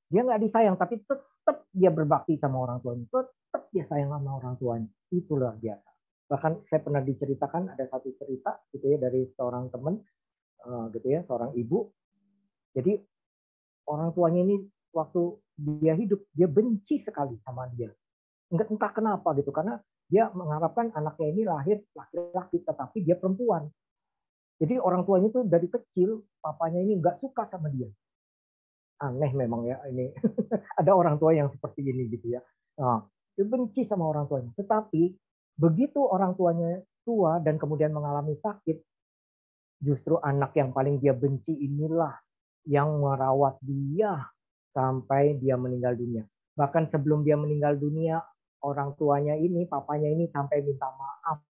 [0.08, 3.04] Dia nggak disayang, tapi tetap dia berbakti sama orang tuanya.
[3.12, 4.88] Tetap dia sayang sama orang tuanya.
[5.12, 10.02] Itu luar biasa bahkan saya pernah diceritakan ada satu cerita gitu ya dari seorang teman
[10.66, 11.94] uh, gitu ya seorang ibu
[12.74, 12.98] jadi
[13.86, 14.58] orang tuanya ini
[14.90, 17.94] waktu dia hidup dia benci sekali sama dia
[18.54, 23.66] enggak entah kenapa gitu karena dia mengharapkan anaknya ini lahir laki-laki tetapi dia perempuan.
[24.56, 27.90] Jadi orang tuanya itu dari kecil papanya ini enggak suka sama dia.
[29.04, 30.14] Aneh memang ya ini.
[30.80, 32.42] Ada orang tua yang seperti ini gitu ya.
[32.80, 33.04] Nah,
[33.36, 34.56] dia benci sama orang tuanya.
[34.56, 35.12] Tetapi
[35.56, 38.76] Begitu orang tuanya tua dan kemudian mengalami sakit,
[39.80, 42.12] justru anak yang paling dia benci inilah
[42.68, 44.20] yang merawat dia
[44.76, 46.28] sampai dia meninggal dunia.
[46.60, 48.20] Bahkan sebelum dia meninggal dunia,
[48.66, 51.46] orang tuanya ini, papanya ini sampai minta maaf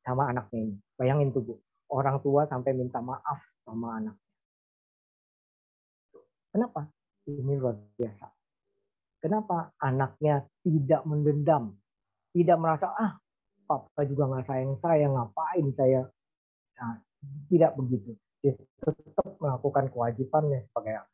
[0.00, 0.76] sama anaknya ini.
[0.96, 1.54] Bayangin tuh Bu,
[1.92, 4.16] orang tua sampai minta maaf sama anak.
[6.48, 6.88] Kenapa?
[7.28, 8.26] Ini luar biasa.
[9.20, 11.76] Kenapa anaknya tidak mendendam
[12.36, 13.16] tidak merasa ah
[13.64, 16.04] papa juga nggak sayang saya ngapain saya
[16.76, 17.00] nah,
[17.48, 18.12] tidak begitu
[18.44, 18.52] dia
[18.84, 21.10] tetap melakukan kewajibannya sebagai anak.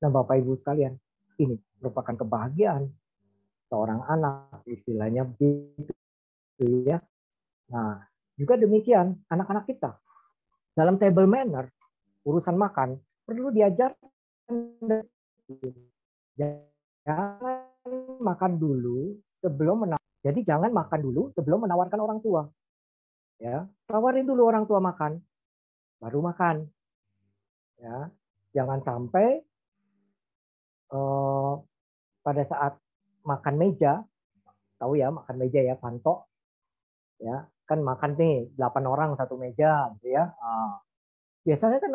[0.00, 0.96] Nah bapak ibu sekalian
[1.36, 2.88] ini merupakan kebahagiaan
[3.72, 5.96] seorang anak istilahnya begitu
[6.84, 7.00] ya.
[7.72, 8.04] Nah
[8.36, 9.96] juga demikian anak-anak kita
[10.76, 11.72] dalam table manner
[12.28, 13.96] urusan makan perlu diajar
[17.08, 17.64] jangan
[18.20, 22.46] makan dulu sebelum menang jadi jangan makan dulu sebelum menawarkan orang tua.
[23.42, 25.18] Ya, tawarin dulu orang tua makan,
[25.98, 26.70] baru makan.
[27.82, 28.06] Ya,
[28.54, 29.42] jangan sampai
[30.94, 31.58] uh,
[32.22, 32.78] pada saat
[33.22, 34.02] makan meja,
[34.78, 36.26] tahu ya makan meja ya pantok,
[37.22, 40.34] ya kan makan nih 8 orang satu meja, gitu ya.
[40.36, 40.76] Uh,
[41.46, 41.92] biasanya kan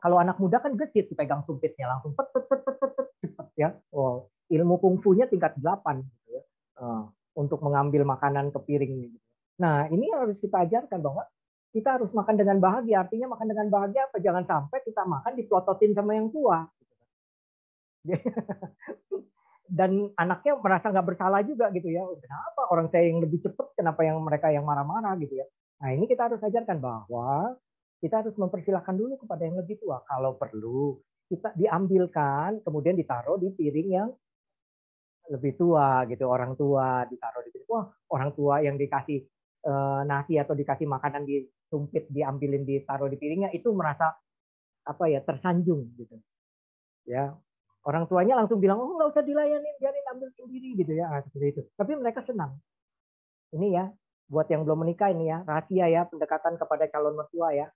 [0.00, 3.48] kalau, anak muda kan gesit dipegang sumpitnya langsung pet pet pet pet pet, pet cepet
[3.54, 3.68] ya.
[3.92, 6.42] Oh, ilmu kungfunya tingkat 8 gitu ya.
[6.80, 7.06] Uh,
[7.38, 8.94] untuk mengambil makanan ke piring.
[9.06, 9.18] Gitu.
[9.62, 11.22] Nah, ini harus kita ajarkan bahwa
[11.70, 13.06] kita harus makan dengan bahagia.
[13.06, 14.18] Artinya makan dengan bahagia apa?
[14.18, 16.66] Jangan sampai kita makan diplototin sama yang tua.
[19.70, 22.02] Dan anaknya merasa nggak bersalah juga gitu ya.
[22.18, 25.46] Kenapa orang saya yang lebih cepat, kenapa yang mereka yang marah-marah gitu ya.
[25.80, 27.54] Nah ini kita harus ajarkan bahwa
[28.02, 30.02] kita harus mempersilahkan dulu kepada yang lebih tua.
[30.10, 30.98] Kalau perlu
[31.30, 34.10] kita diambilkan, kemudian ditaruh di piring yang
[35.30, 39.22] lebih tua gitu orang tua ditaruh di wah orang tua yang dikasih
[39.62, 44.10] uh, nasi atau dikasih makanan di sumpit diambilin ditaruh di piringnya itu merasa
[44.82, 46.18] apa ya tersanjung gitu
[47.06, 47.30] ya
[47.86, 51.46] orang tuanya langsung bilang oh nggak usah dilayani biarin ambil sendiri gitu ya nah, seperti
[51.56, 52.56] itu tapi mereka senang
[53.56, 53.88] ini ya
[54.30, 57.66] buat yang belum menikah ini ya rahasia ya pendekatan kepada calon mertua ya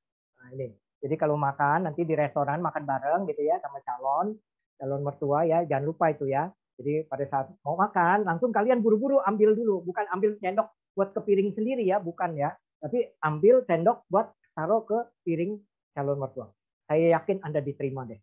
[0.41, 4.37] nah ini jadi kalau makan nanti di restoran makan bareng gitu ya sama calon
[4.77, 9.23] calon mertua ya jangan lupa itu ya jadi pada saat mau makan, langsung kalian buru-buru
[9.23, 12.55] ambil dulu, bukan ambil sendok buat ke piring sendiri ya, bukan ya.
[12.83, 15.55] Tapi ambil sendok buat taruh ke piring
[15.95, 16.51] calon mertua.
[16.91, 18.19] Saya yakin Anda diterima deh.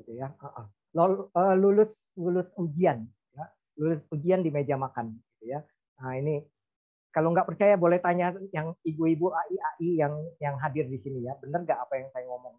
[0.00, 0.32] Gitu ya.
[0.32, 3.44] Eh, lulus lulus ujian, ya.
[3.78, 5.14] lulus ujian di meja makan.
[5.38, 5.60] Gitu ya.
[6.02, 6.42] Nah ini
[7.10, 11.34] kalau nggak percaya boleh tanya yang ibu-ibu AI AI yang yang hadir di sini ya,
[11.38, 12.54] benar nggak apa yang saya ngomong?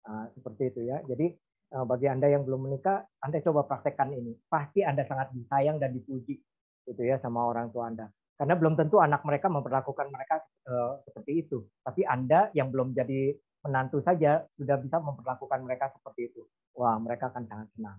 [0.00, 1.02] Nah, seperti itu ya.
[1.04, 1.36] Jadi
[1.70, 4.34] Eh, bagi Anda yang belum menikah, Anda coba praktekkan ini.
[4.50, 6.34] Pasti Anda sangat disayang dan dipuji
[6.82, 8.10] gitu ya sama orang tua Anda.
[8.34, 11.62] Karena belum tentu anak mereka memperlakukan mereka uh, seperti itu.
[11.86, 16.42] Tapi Anda yang belum jadi menantu saja sudah bisa memperlakukan mereka seperti itu.
[16.70, 17.98] wah mereka akan sangat senang.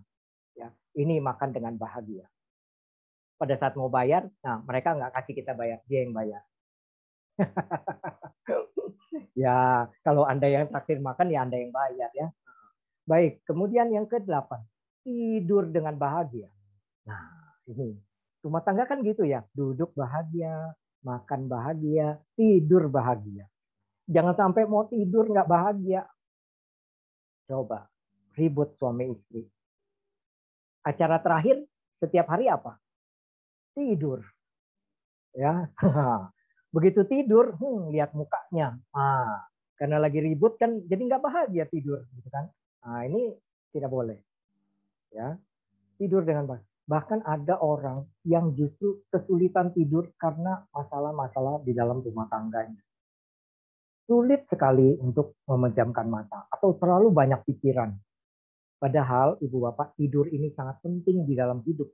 [0.57, 2.25] Ya, ini makan dengan bahagia.
[3.37, 6.41] Pada saat mau bayar, nah mereka nggak kasih kita bayar, dia yang bayar.
[9.43, 12.27] ya, kalau Anda yang traktir makan, ya Anda yang bayar ya.
[13.05, 14.49] Baik, kemudian yang ke-8,
[15.03, 16.49] tidur dengan bahagia.
[17.05, 18.01] Nah, ini
[18.41, 20.73] rumah tangga kan gitu ya, duduk bahagia,
[21.05, 23.45] makan bahagia, tidur bahagia.
[24.11, 26.03] Jangan sampai mau tidur nggak bahagia.
[27.47, 27.87] Coba
[28.35, 29.47] ribut suami istri.
[30.83, 31.63] Acara terakhir
[32.03, 32.75] setiap hari apa?
[33.71, 34.19] Tidur.
[35.31, 35.71] Ya,
[36.75, 38.75] begitu tidur, hmm, lihat mukanya.
[38.91, 39.47] Ah,
[39.79, 42.51] karena lagi ribut kan, jadi nggak bahagia tidur, gitu kan?
[42.83, 43.31] Nah, ini
[43.71, 44.19] tidak boleh.
[45.15, 45.39] Ya,
[45.95, 46.65] tidur dengan baik.
[46.83, 52.83] Bahkan ada orang yang justru kesulitan tidur karena masalah-masalah di dalam rumah tangganya.
[54.11, 57.95] Sulit sekali untuk memejamkan mata atau terlalu banyak pikiran.
[58.75, 61.87] Padahal ibu bapak tidur ini sangat penting di dalam hidup.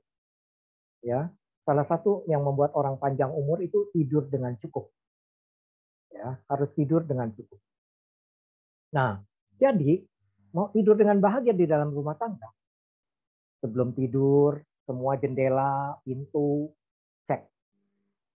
[0.98, 1.30] Ya,
[1.62, 4.90] salah satu yang membuat orang panjang umur itu tidur dengan cukup.
[6.10, 7.62] Ya, harus tidur dengan cukup.
[8.98, 9.22] Nah,
[9.54, 10.02] jadi
[10.58, 12.50] mau tidur dengan bahagia di dalam rumah tangga.
[13.62, 16.74] Sebelum tidur, semua jendela, pintu,
[17.30, 17.46] cek.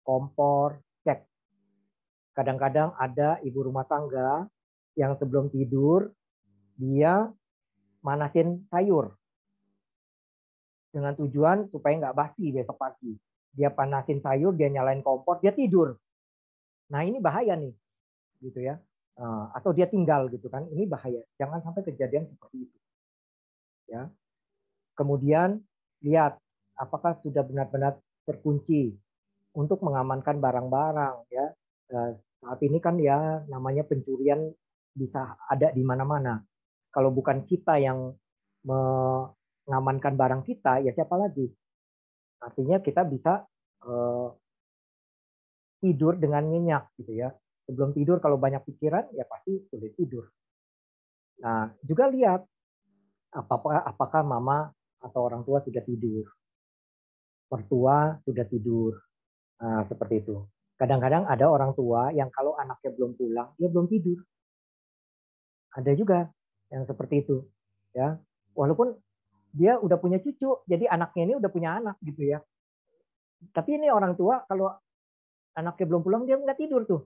[0.03, 1.23] Kompor, cek.
[2.39, 4.47] Kadang-kadang ada ibu rumah tangga
[4.95, 6.15] yang sebelum tidur,
[6.79, 7.27] dia
[7.99, 9.11] manasin sayur.
[10.95, 13.19] Dengan tujuan supaya nggak basi besok pagi.
[13.51, 15.99] Dia panasin sayur, dia nyalain kompor, dia tidur.
[16.95, 17.75] Nah ini bahaya nih,
[18.39, 18.79] gitu ya.
[19.19, 21.19] Eh, atau dia tinggal gitu kan, ini bahaya.
[21.43, 22.79] Jangan sampai kejadian seperti itu.
[23.91, 24.15] Ya.
[24.95, 25.59] Kemudian
[26.07, 26.39] lihat
[26.79, 28.95] apakah sudah benar-benar terkunci
[29.59, 31.51] untuk mengamankan barang-barang ya.
[32.39, 34.47] Eh, saat ini kan ya namanya pencurian
[34.95, 36.39] bisa ada di mana-mana.
[36.91, 38.15] Kalau bukan kita yang
[38.67, 41.47] mengamankan barang kita, ya siapa lagi?
[42.39, 43.43] Artinya kita bisa
[43.87, 44.31] uh,
[45.83, 47.31] tidur dengan nyenyak gitu ya.
[47.67, 50.25] Sebelum tidur kalau banyak pikiran ya pasti sulit tidur.
[51.45, 52.41] Nah, juga lihat
[53.35, 56.25] apakah apakah mama atau orang tua sudah tidur.
[57.53, 58.97] Mertua sudah tidur.
[59.61, 60.37] Nah, seperti itu.
[60.79, 64.23] Kadang-kadang ada orang tua yang kalau anaknya belum pulang, dia belum tidur.
[65.75, 66.31] Ada juga
[66.71, 67.43] yang seperti itu.
[67.91, 68.15] Ya,
[68.55, 68.95] walaupun
[69.51, 72.39] dia udah punya cucu, jadi anaknya ini udah punya anak gitu ya.
[73.51, 74.71] Tapi ini orang tua kalau
[75.59, 77.03] anaknya belum pulang dia nggak tidur tuh.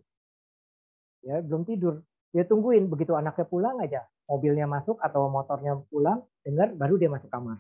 [1.25, 2.05] Ya, belum tidur.
[2.33, 7.33] Dia tungguin begitu anaknya pulang aja, mobilnya masuk atau motornya pulang, dengar baru dia masuk
[7.33, 7.57] kamar.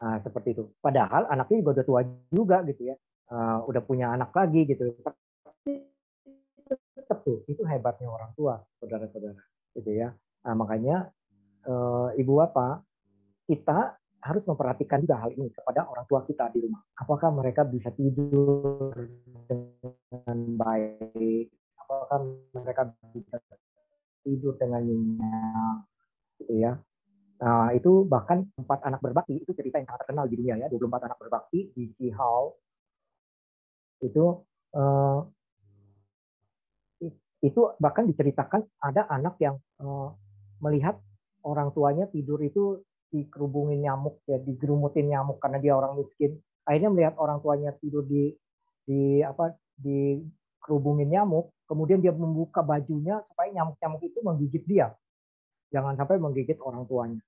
[0.00, 0.64] Nah, seperti itu.
[0.80, 2.00] Padahal anaknya juga udah tua
[2.32, 2.96] juga gitu ya.
[3.30, 4.90] Uh, udah punya anak lagi gitu.
[6.98, 9.38] Tetap tuh, itu hebatnya orang tua, saudara-saudara.
[9.78, 10.10] Gitu ya.
[10.42, 11.14] Nah, makanya
[11.70, 12.82] uh, ibu bapak,
[13.46, 16.84] kita harus memperhatikan juga hal ini kepada orang tua kita di rumah.
[17.00, 18.92] Apakah mereka bisa tidur
[19.48, 21.48] dengan baik?
[21.80, 22.18] Apakah
[22.52, 23.40] mereka bisa
[24.20, 25.76] tidur dengan nyenyak?
[26.36, 26.76] Gitu ya.
[27.40, 31.08] Nah, itu bahkan empat anak berbakti itu cerita yang sangat terkenal di dunia ya, 24
[31.08, 32.52] anak berbakti di Hall.
[34.00, 34.44] Itu
[34.76, 35.20] uh,
[37.40, 40.12] itu bahkan diceritakan ada anak yang uh,
[40.60, 41.00] melihat
[41.40, 46.36] orang tuanya tidur itu dikerubungin nyamuk ya, digerumutin nyamuk karena dia orang miskin.
[46.68, 48.36] Akhirnya melihat orang tuanya tidur di
[48.84, 50.20] di apa di
[50.60, 54.92] kerubungin nyamuk, kemudian dia membuka bajunya supaya nyamuk-nyamuk itu menggigit dia.
[55.72, 57.20] Jangan sampai menggigit orang tuanya.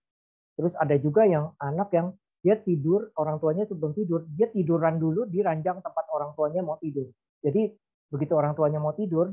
[0.55, 5.31] Terus ada juga yang anak yang dia tidur, orang tuanya sebelum tidur, dia tiduran dulu
[5.31, 7.07] di ranjang tempat orang tuanya mau tidur.
[7.39, 7.71] Jadi
[8.11, 9.31] begitu orang tuanya mau tidur,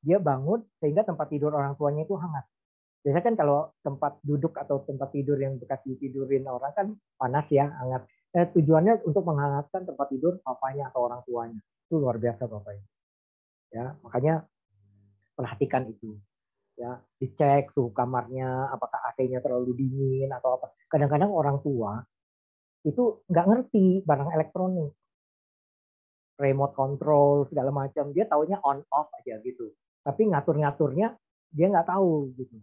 [0.00, 2.48] dia bangun sehingga tempat tidur orang tuanya itu hangat.
[3.04, 6.86] Biasanya kan kalau tempat duduk atau tempat tidur yang bekas ditidurin orang kan
[7.20, 8.08] panas ya, hangat.
[8.32, 11.60] Eh, tujuannya untuk menghangatkan tempat tidur papanya atau orang tuanya.
[11.86, 12.86] Itu luar biasa bapaknya.
[13.70, 14.48] Ya, makanya
[15.36, 16.16] perhatikan itu
[16.76, 22.04] ya dicek suhu kamarnya apakah AC-nya terlalu dingin atau apa kadang-kadang orang tua
[22.86, 24.94] itu nggak ngerti barang elektronik.
[26.38, 28.14] Remote control segala macam.
[28.14, 29.74] Dia taunya on off aja gitu.
[30.06, 31.18] Tapi ngatur-ngaturnya
[31.50, 32.56] dia nggak tahu gitu.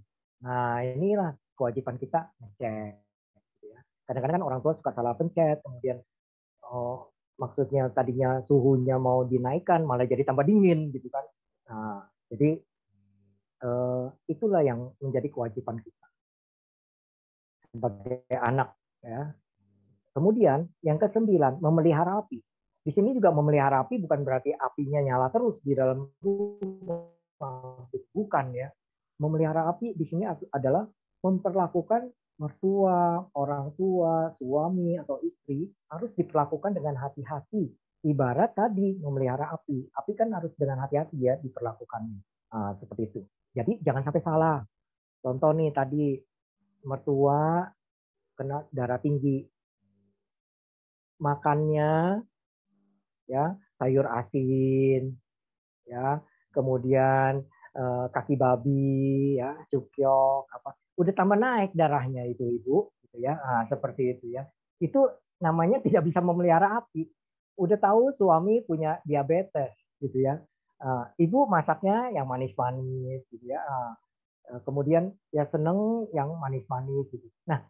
[0.47, 2.97] Nah inilah kewajiban kita ngecek
[3.37, 3.79] gitu ya.
[4.09, 6.01] kadang-kadang kan orang tua suka salah pencet kemudian
[6.65, 11.25] oh, maksudnya tadinya suhunya mau dinaikkan malah jadi tambah dingin gitu kan.
[11.69, 12.59] Nah jadi
[13.63, 16.07] uh, itulah yang menjadi kewajiban kita.
[17.73, 19.33] Sebagai anak ya.
[20.13, 22.37] Kemudian yang kesembilan memelihara api.
[22.83, 28.69] Di sini juga memelihara api bukan berarti apinya nyala terus di dalam rumah, bukan ya.
[29.17, 30.85] Memelihara api di sini adalah
[31.23, 37.71] memperlakukan mertua, orang tua, suami atau istri harus diperlakukan dengan hati-hati.
[38.03, 42.19] Ibarat tadi memelihara api, api kan harus dengan hati-hati ya diperlakukannya.
[42.51, 43.21] Nah, seperti itu.
[43.55, 44.59] Jadi jangan sampai salah.
[45.23, 46.19] Contoh nih tadi
[46.83, 47.63] mertua
[48.35, 49.39] kena darah tinggi,
[51.19, 52.21] makannya
[53.29, 55.17] ya sayur asin,
[55.89, 56.21] ya
[56.53, 57.43] kemudian
[57.73, 63.37] eh, kaki babi, ya cukyok, apa udah tambah naik darahnya itu ibu gitu ya.
[63.37, 64.45] Nah, seperti itu ya.
[64.77, 65.09] Itu
[65.41, 67.09] namanya tidak bisa memelihara api.
[67.57, 70.37] Udah tahu suami punya diabetes gitu ya.
[70.83, 73.61] Uh, ibu masaknya yang manis-manis gitu ya.
[73.63, 73.93] Uh,
[74.67, 77.25] kemudian ya seneng yang manis-manis gitu.
[77.47, 77.63] Nah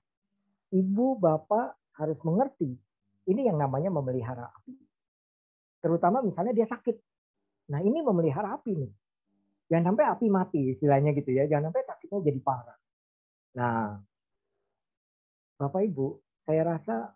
[0.74, 2.74] ibu bapak harus mengerti
[3.30, 4.76] ini yang namanya memelihara api
[5.84, 6.96] terutama misalnya dia sakit
[7.72, 8.92] nah ini memelihara api nih
[9.72, 12.78] jangan sampai api mati istilahnya gitu ya jangan sampai sakitnya jadi parah
[13.54, 14.02] Nah,
[15.62, 17.14] Bapak Ibu, saya rasa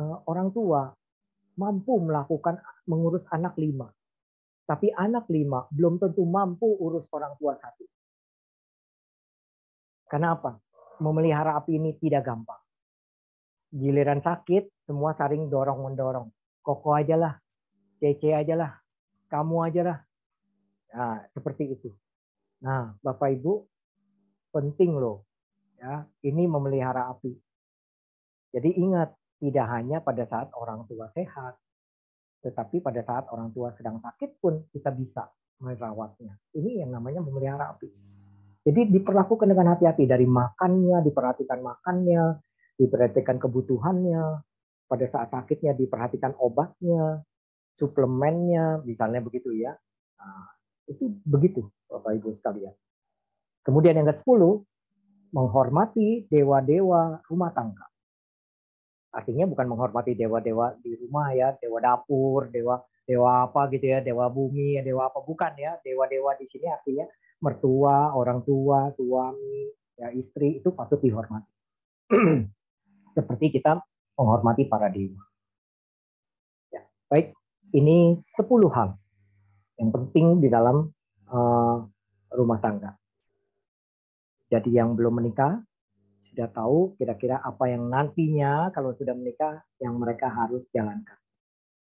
[0.00, 0.88] uh, orang tua
[1.60, 2.56] mampu melakukan
[2.88, 3.92] mengurus anak lima.
[4.68, 7.84] Tapi anak lima belum tentu mampu urus orang tua satu.
[10.08, 10.56] Karena apa?
[11.00, 12.60] Memelihara api ini tidak gampang.
[13.68, 16.32] Giliran sakit, semua saling dorong-mendorong.
[16.64, 17.34] Koko aja lah,
[18.00, 18.72] Cece aja lah,
[19.28, 19.98] kamu aja lah.
[20.94, 21.92] Nah, seperti itu.
[22.64, 23.52] Nah, Bapak Ibu,
[24.54, 25.28] penting loh.
[25.78, 27.30] Ya, ini memelihara api.
[28.50, 31.54] Jadi ingat, tidak hanya pada saat orang tua sehat,
[32.42, 35.30] tetapi pada saat orang tua sedang sakit pun kita bisa
[35.62, 36.34] merawatnya.
[36.54, 37.86] Ini yang namanya memelihara api.
[38.66, 42.42] Jadi diperlakukan dengan hati-hati dari makannya, diperhatikan makannya,
[42.78, 44.42] diperhatikan kebutuhannya,
[44.88, 47.20] pada saat sakitnya diperhatikan obatnya,
[47.76, 49.76] suplemennya, misalnya begitu ya.
[50.18, 50.48] Nah,
[50.88, 52.72] itu begitu Bapak Ibu sekalian.
[53.62, 54.64] Kemudian yang ke-10,
[55.36, 57.84] menghormati dewa-dewa rumah tangga.
[59.12, 64.28] Artinya bukan menghormati dewa-dewa di rumah ya, dewa dapur, dewa dewa apa gitu ya, dewa
[64.32, 65.76] bumi, dewa apa bukan ya.
[65.84, 67.04] Dewa-dewa di sini artinya
[67.44, 71.52] mertua, orang tua, suami, ya istri itu patut dihormati.
[73.18, 73.82] Seperti kita
[74.14, 75.18] menghormati para dewa.
[76.70, 77.34] Ya, baik,
[77.74, 78.94] ini 10 hal
[79.82, 80.86] yang penting di dalam
[81.26, 81.82] uh,
[82.30, 82.94] rumah tangga.
[84.46, 85.58] Jadi yang belum menikah
[86.30, 91.18] sudah tahu kira-kira apa yang nantinya kalau sudah menikah yang mereka harus jalankan.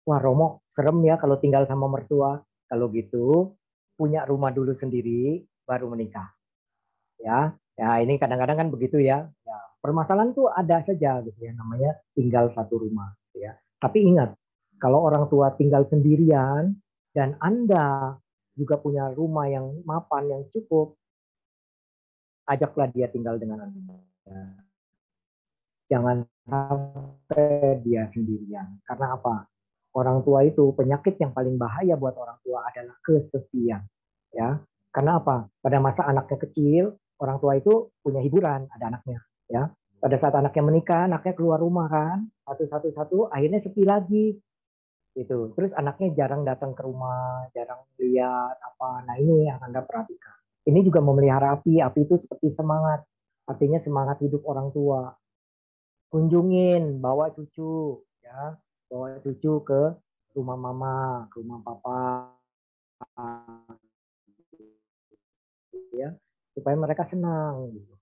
[0.06, 2.38] Wah Romo, serem ya kalau tinggal sama mertua.
[2.70, 3.58] Kalau gitu
[3.98, 6.30] punya rumah dulu sendiri baru menikah.
[7.18, 9.26] Ya, ya ini kadang-kadang kan begitu ya.
[9.26, 9.58] ya.
[9.86, 13.54] Permasalahan tuh ada saja gitu ya namanya tinggal satu rumah gitu ya.
[13.78, 14.34] Tapi ingat
[14.82, 16.74] kalau orang tua tinggal sendirian
[17.14, 18.18] dan Anda
[18.58, 20.98] juga punya rumah yang mapan yang cukup,
[22.50, 23.98] ajaklah dia tinggal dengan Anda.
[25.86, 28.82] Jangan sampai dia sendirian.
[28.90, 29.46] Karena apa?
[29.94, 33.86] Orang tua itu penyakit yang paling bahaya buat orang tua adalah kesepian.
[34.34, 34.60] Ya,
[34.90, 35.48] karena apa?
[35.62, 39.24] Pada masa anaknya kecil, orang tua itu punya hiburan, ada anaknya.
[39.46, 39.70] Ya,
[40.02, 44.38] pada saat anaknya menikah, anaknya keluar rumah kan, satu-satu-satu, akhirnya sepi lagi.
[45.16, 45.56] Itu.
[45.56, 49.08] Terus anaknya jarang datang ke rumah, jarang lihat apa.
[49.08, 50.36] Nah ini yang anda perhatikan.
[50.68, 51.80] Ini juga memelihara api.
[51.80, 53.08] Api itu seperti semangat.
[53.48, 55.14] Artinya semangat hidup orang tua.
[56.12, 58.58] Kunjungin, bawa cucu, ya,
[58.90, 59.82] bawa cucu ke
[60.36, 62.36] rumah mama, ke rumah papa,
[65.96, 66.12] ya,
[66.54, 67.96] supaya mereka senang, gitu.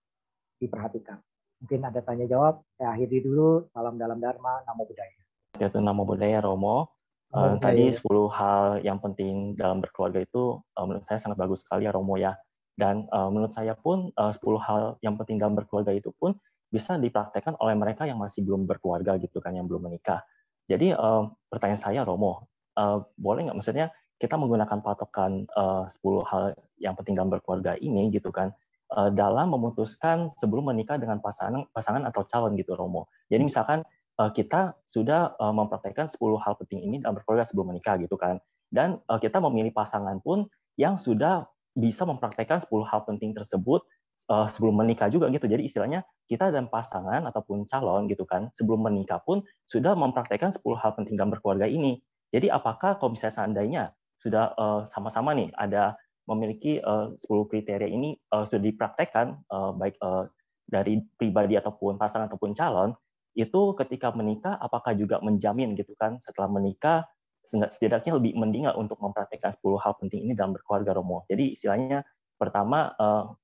[0.62, 1.22] diperhatikan.
[1.64, 2.60] Mungkin ada tanya jawab.
[2.76, 3.72] Saya akhiri dulu.
[3.72, 5.24] Salam dalam Dharma, Namo Buddhaya.
[5.56, 6.92] Yaitu Namo Buddhaya, Romo.
[7.32, 8.04] Uh, tadi 10
[8.36, 12.36] hal yang penting dalam berkeluarga itu uh, menurut saya sangat bagus sekali ya Romo ya.
[12.76, 16.36] Dan uh, menurut saya pun eh, uh, 10 hal yang penting dalam berkeluarga itu pun
[16.68, 20.20] bisa dipraktekkan oleh mereka yang masih belum berkeluarga gitu kan, yang belum menikah.
[20.68, 22.44] Jadi uh, pertanyaan saya Romo,
[22.76, 23.88] uh, boleh nggak maksudnya
[24.20, 26.44] kita menggunakan patokan uh, 10 hal
[26.76, 28.52] yang penting dalam berkeluarga ini gitu kan,
[28.94, 33.10] uh, dalam memutuskan sebelum menikah dengan pasangan pasangan atau calon gitu Romo.
[33.28, 33.82] Jadi misalkan
[34.22, 38.38] uh, kita sudah uh, mempraktekkan 10 hal penting ini dalam berkeluarga sebelum menikah gitu kan.
[38.70, 40.46] Dan uh, kita memilih pasangan pun
[40.78, 43.82] yang sudah bisa mempraktekkan 10 hal penting tersebut
[44.30, 45.50] uh, sebelum menikah juga gitu.
[45.50, 50.62] Jadi istilahnya kita dan pasangan ataupun calon gitu kan sebelum menikah pun sudah mempraktekkan 10
[50.80, 52.00] hal penting dalam berkeluarga ini.
[52.34, 53.84] Jadi apakah kalau misalnya seandainya
[54.24, 60.00] sudah uh, sama-sama nih ada memiliki uh, 10 kriteria ini uh, sudah dipraktekkan uh, baik
[60.00, 60.28] uh,
[60.64, 62.96] dari pribadi ataupun pasangan ataupun calon
[63.34, 67.10] itu ketika menikah apakah juga menjamin gitu kan setelah menikah
[67.44, 71.28] setidaknya lebih mending untuk mempraktekkan 10 hal penting ini dalam berkeluarga Romo.
[71.28, 72.08] Jadi istilahnya
[72.40, 73.36] pertama uh,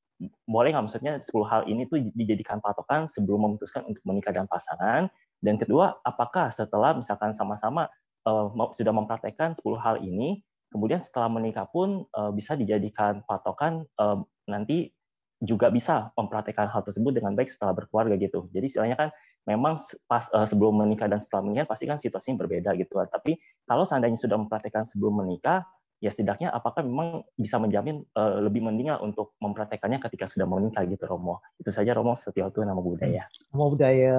[0.47, 5.11] boleh nggak maksudnya 10 hal ini tuh dijadikan patokan sebelum memutuskan untuk menikah dengan pasangan?
[5.39, 7.87] Dan kedua, apakah setelah misalkan sama-sama
[8.27, 14.21] uh, sudah mempraktekkan 10 hal ini, kemudian setelah menikah pun uh, bisa dijadikan patokan uh,
[14.49, 14.93] nanti
[15.39, 18.51] juga bisa mempraktekkan hal tersebut dengan baik setelah berkeluarga gitu.
[18.51, 19.09] Jadi istilahnya kan
[19.47, 22.99] memang pas uh, sebelum menikah dan setelah menikah pasti kan situasinya berbeda gitu.
[22.99, 25.63] Tapi kalau seandainya sudah mempraktekkan sebelum menikah,
[26.03, 31.07] ya setidaknya apakah memang bisa menjamin uh, lebih mending untuk mempraktekannya ketika sudah menikah gitu
[31.07, 31.39] Romo.
[31.55, 33.23] Itu saja Romo Setiotu nama budaya.
[33.55, 34.15] Nama budaya.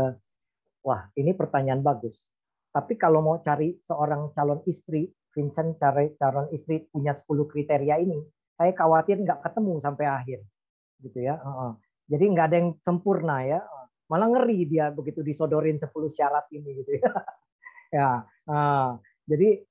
[0.81, 2.25] Wah, ini pertanyaan bagus.
[2.73, 5.79] Tapi kalau mau cari seorang calon istri, Vincent
[6.19, 8.19] calon istri punya 10 kriteria ini,
[8.59, 10.41] saya khawatir nggak ketemu sampai akhir.
[11.01, 11.39] Gitu ya.
[12.11, 13.61] Jadi nggak ada yang sempurna ya.
[14.11, 17.11] Malah ngeri dia begitu disodorin 10 syarat ini gitu ya.
[17.97, 18.11] ya.
[19.31, 19.63] Jadi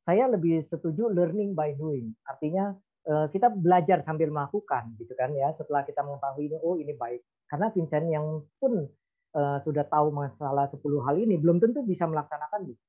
[0.00, 2.16] saya lebih setuju learning by doing.
[2.24, 2.72] Artinya
[3.04, 5.52] eh, kita belajar sambil melakukan gitu kan ya.
[5.52, 7.20] Setelah kita mengetahui ini oh ini baik.
[7.46, 8.82] Karena Vincent yang pun
[9.36, 12.82] uh, sudah tahu masalah 10 hal ini belum tentu bisa melaksanakan gitu.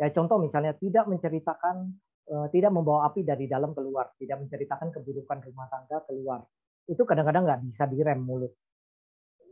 [0.00, 1.92] Ya contoh misalnya tidak menceritakan
[2.32, 6.40] uh, tidak membawa api dari dalam keluar, tidak menceritakan keburukan rumah tangga keluar.
[6.88, 8.56] Itu kadang-kadang nggak bisa direm mulut.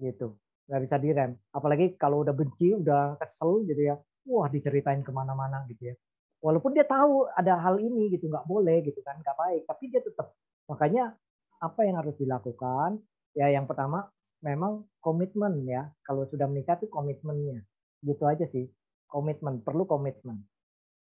[0.01, 0.33] Gitu.
[0.73, 1.37] Nggak bisa direm.
[1.53, 4.01] Apalagi kalau udah benci, udah kesel gitu ya.
[4.29, 5.95] Wah diceritain ke mana-mana gitu ya
[6.39, 10.01] walaupun dia tahu ada hal ini gitu nggak boleh gitu kan nggak baik tapi dia
[10.03, 10.31] tetap
[10.71, 11.15] makanya
[11.59, 13.03] apa yang harus dilakukan
[13.35, 14.07] ya yang pertama
[14.39, 17.67] memang komitmen ya kalau sudah menikah tuh komitmennya
[18.07, 18.71] gitu aja sih
[19.09, 20.45] komitmen perlu komitmen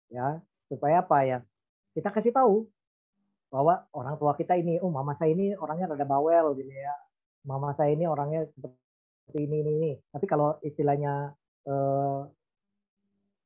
[0.09, 1.39] ya supaya apa ya
[1.93, 2.65] kita kasih tahu
[3.53, 6.93] bahwa orang tua kita ini oh mama saya ini orangnya rada bawel gitu ya
[7.43, 9.91] mama saya ini orangnya seperti ini ini ini.
[10.11, 11.35] Tapi kalau istilahnya
[11.67, 12.21] eh,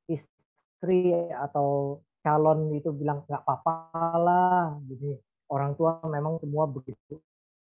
[0.07, 3.75] istri atau calon itu bilang nggak apa-apa
[4.19, 5.15] lah jadi
[5.47, 7.19] orang tua memang semua begitu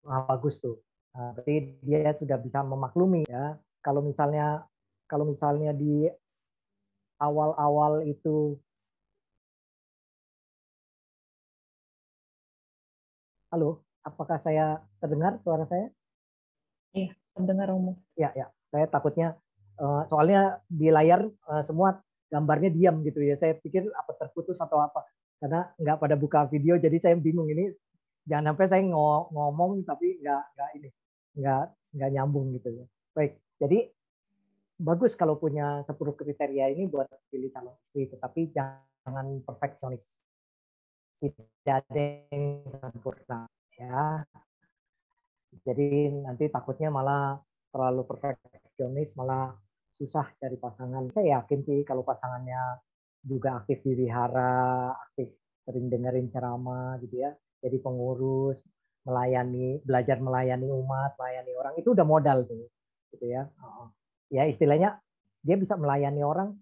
[0.07, 0.79] nah, bagus tuh.
[1.13, 4.65] Nah, berarti dia sudah bisa memaklumi ya kalau misalnya
[5.05, 6.09] kalau misalnya di
[7.19, 8.57] awal-awal itu.
[13.53, 15.87] Halo apakah saya terdengar suara saya?
[16.93, 18.51] Iya terdengar Romo ya ya.
[18.69, 19.37] Saya takutnya
[19.79, 21.97] eh, soalnya di layar eh, semua
[22.29, 23.35] gambarnya diam gitu ya.
[23.39, 25.05] Saya pikir apa terputus atau apa.
[25.39, 27.71] Karena nggak pada buka video jadi saya bingung ini.
[28.29, 30.89] Jangan sampai saya ngomong tapi nggak nggak ini
[31.39, 31.63] nggak
[31.97, 32.85] nggak nyambung gitu ya.
[33.13, 33.93] Baik, jadi
[34.79, 40.05] bagus kalau punya 10 kriteria ini buat pilih calon istri, tetapi jangan perfeksionis.
[41.23, 42.03] Tidak ada
[42.33, 43.47] yang sempurna
[43.79, 44.23] ya.
[45.63, 47.37] Jadi nanti takutnya malah
[47.69, 49.53] terlalu perfeksionis malah
[49.97, 51.07] susah cari pasangan.
[51.13, 52.81] Saya yakin sih kalau pasangannya
[53.23, 55.31] juga aktif di wihara, aktif
[55.63, 57.31] sering dengerin ceramah gitu ya,
[57.63, 58.59] jadi pengurus,
[59.07, 62.67] melayani, belajar melayani umat, melayani orang itu udah modal tuh,
[63.15, 63.47] gitu ya.
[64.33, 64.97] Ya istilahnya
[65.45, 66.57] dia bisa melayani orang,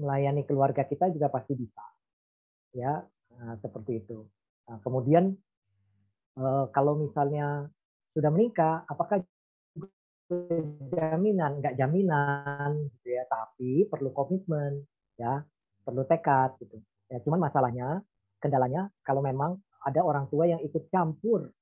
[0.00, 1.84] melayani keluarga kita juga pasti bisa,
[2.72, 3.04] ya
[3.36, 4.24] nah, seperti itu.
[4.64, 5.36] Nah, kemudian
[6.40, 7.68] eh, kalau misalnya
[8.16, 9.20] sudah menikah, apakah
[10.88, 14.80] jaminan, nggak jaminan gitu ya, tapi perlu komitmen
[15.20, 15.44] ya,
[15.84, 16.80] perlu tekad gitu.
[17.12, 18.00] Ya, cuman masalahnya,
[18.40, 21.52] kendalanya kalau memang ada orang tua yang ikut campur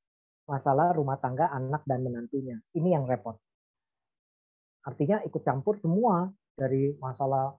[0.46, 2.62] masalah rumah tangga anak dan menantunya.
[2.78, 3.38] Ini yang repot.
[4.82, 7.54] Artinya ikut campur semua dari masalah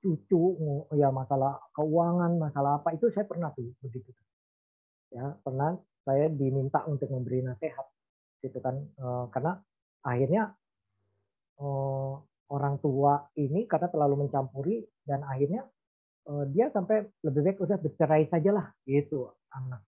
[0.00, 0.54] cucu,
[0.94, 4.12] ya masalah keuangan, masalah apa itu saya pernah tuh begitu.
[5.10, 7.86] Ya, pernah saya diminta untuk memberi nasihat
[8.44, 9.58] gitu kan eh, karena
[10.06, 10.54] akhirnya
[11.58, 12.14] uh,
[12.46, 15.66] orang tua ini karena terlalu mencampuri dan akhirnya
[16.30, 19.82] uh, dia sampai lebih baik udah bercerai saja lah gitu anak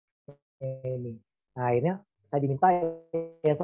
[0.58, 1.14] ini.
[1.54, 1.94] Nah, akhirnya
[2.26, 2.66] saya diminta
[3.46, 3.54] ya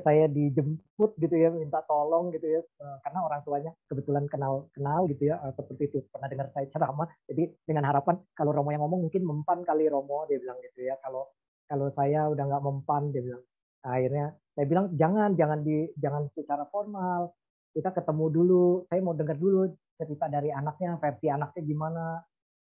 [0.00, 5.04] saya dijemput gitu ya minta tolong gitu ya eh, karena orang tuanya kebetulan kenal kenal
[5.12, 5.98] gitu ya seperti itu.
[6.08, 7.08] Pernah dengar saya ceramah.
[7.28, 10.96] Jadi dengan harapan kalau Romo yang ngomong mungkin mempan kali Romo dia bilang gitu ya.
[11.04, 11.28] Kalau
[11.68, 13.44] kalau saya udah nggak mempan dia bilang.
[13.84, 14.26] Akhirnya
[14.56, 17.36] saya bilang jangan jangan di jangan secara formal.
[17.76, 18.66] Kita ketemu dulu.
[18.88, 19.68] Saya mau dengar dulu
[20.00, 22.04] cerita dari anaknya versi anaknya gimana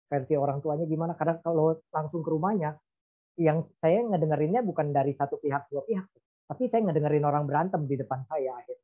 [0.10, 1.14] versi orang tuanya gimana.
[1.14, 2.74] Karena kalau langsung ke rumahnya
[3.38, 6.10] yang saya ngedengerinnya bukan dari satu pihak dua pihak
[6.52, 8.76] tapi saya ngedengerin orang berantem di depan saya akhir.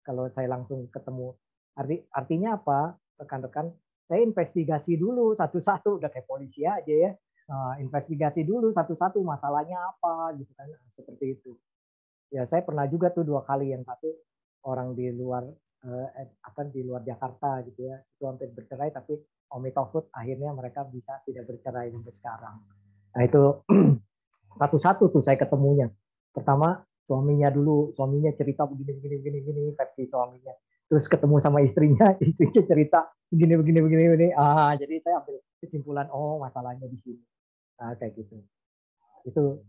[0.00, 1.36] Kalau saya langsung ketemu
[1.76, 2.96] arti artinya apa?
[3.20, 3.68] Rekan-rekan
[4.08, 6.00] saya investigasi dulu satu-satu.
[6.00, 7.12] Udah kayak polisi aja ya.
[7.44, 10.72] Uh, investigasi dulu satu-satu masalahnya apa gitu kan.
[10.96, 11.52] Seperti itu.
[12.32, 14.08] Ya saya pernah juga tuh dua kali yang satu
[14.64, 15.44] orang di luar
[15.84, 16.08] eh,
[16.40, 18.00] akan di luar Jakarta gitu ya.
[18.16, 19.20] Itu hampir bercerai tapi
[19.52, 22.56] Omi akhirnya mereka bisa tidak bercerai sampai sekarang.
[23.12, 23.42] Nah itu
[24.62, 25.92] satu-satu tuh saya ketemunya.
[26.30, 30.54] Pertama suaminya dulu suaminya cerita begini begini begini begini versi suaminya.
[30.86, 34.28] Terus ketemu sama istrinya istrinya cerita begini begini begini begini.
[34.38, 37.22] Ah jadi saya ambil kesimpulan oh masalahnya di sini.
[37.82, 38.38] Ah, kayak gitu.
[39.26, 39.66] Itu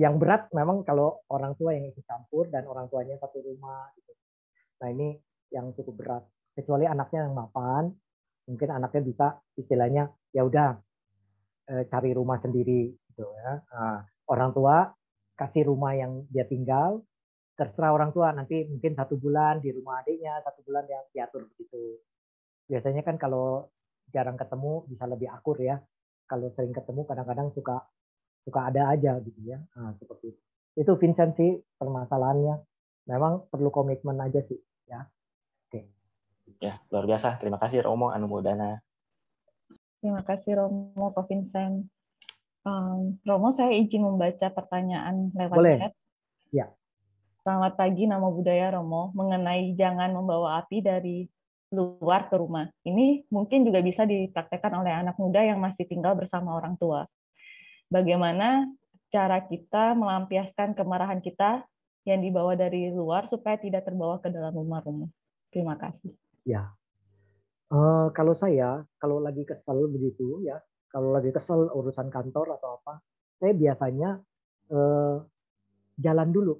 [0.00, 4.14] yang berat memang kalau orang tua yang ikut campur dan orang tuanya satu rumah gitu.
[4.80, 5.20] nah ini
[5.52, 6.24] yang cukup berat.
[6.56, 7.92] Kecuali anaknya yang mapan
[8.48, 9.26] mungkin anaknya bisa
[9.60, 10.80] istilahnya ya udah
[11.68, 13.60] eh, cari rumah sendiri gitu ya.
[13.60, 14.00] Nah,
[14.32, 14.88] orang tua
[15.38, 17.06] kasih rumah yang dia tinggal
[17.54, 21.98] terserah orang tua nanti mungkin satu bulan di rumah adiknya satu bulan yang diatur begitu.
[22.70, 23.70] Biasanya kan kalau
[24.10, 25.78] jarang ketemu bisa lebih akur ya.
[26.28, 27.82] Kalau sering ketemu kadang-kadang suka
[28.44, 29.58] suka ada aja gitu ya.
[29.74, 30.40] Nah, seperti itu.
[30.78, 32.62] Itu Vincent sih permasalahannya.
[33.08, 35.02] Memang perlu komitmen aja sih ya.
[35.66, 35.88] Oke.
[36.60, 37.40] Ya luar biasa.
[37.40, 38.78] Terima kasih Romo Anu Mudana
[39.98, 41.90] terima kasih Romo Pak Vincent
[42.68, 45.76] um, Romo saya izin membaca pertanyaan lewat Boleh.
[45.80, 45.92] chat
[46.52, 46.68] ya
[47.48, 51.24] Selamat pagi, nama budaya Romo, mengenai jangan membawa api dari
[51.72, 52.68] luar ke rumah.
[52.84, 57.08] Ini mungkin juga bisa dipraktekkan oleh anak muda yang masih tinggal bersama orang tua.
[57.88, 58.68] Bagaimana
[59.08, 61.64] cara kita melampiaskan kemarahan kita
[62.04, 65.08] yang dibawa dari luar supaya tidak terbawa ke dalam rumah Romo.
[65.48, 66.12] Terima kasih.
[66.44, 66.76] Ya,
[67.72, 70.60] uh, kalau saya kalau lagi kesel begitu ya,
[70.98, 72.98] kalau lagi kesel urusan kantor atau apa,
[73.38, 74.18] saya biasanya
[74.74, 75.22] uh,
[76.02, 76.58] jalan dulu.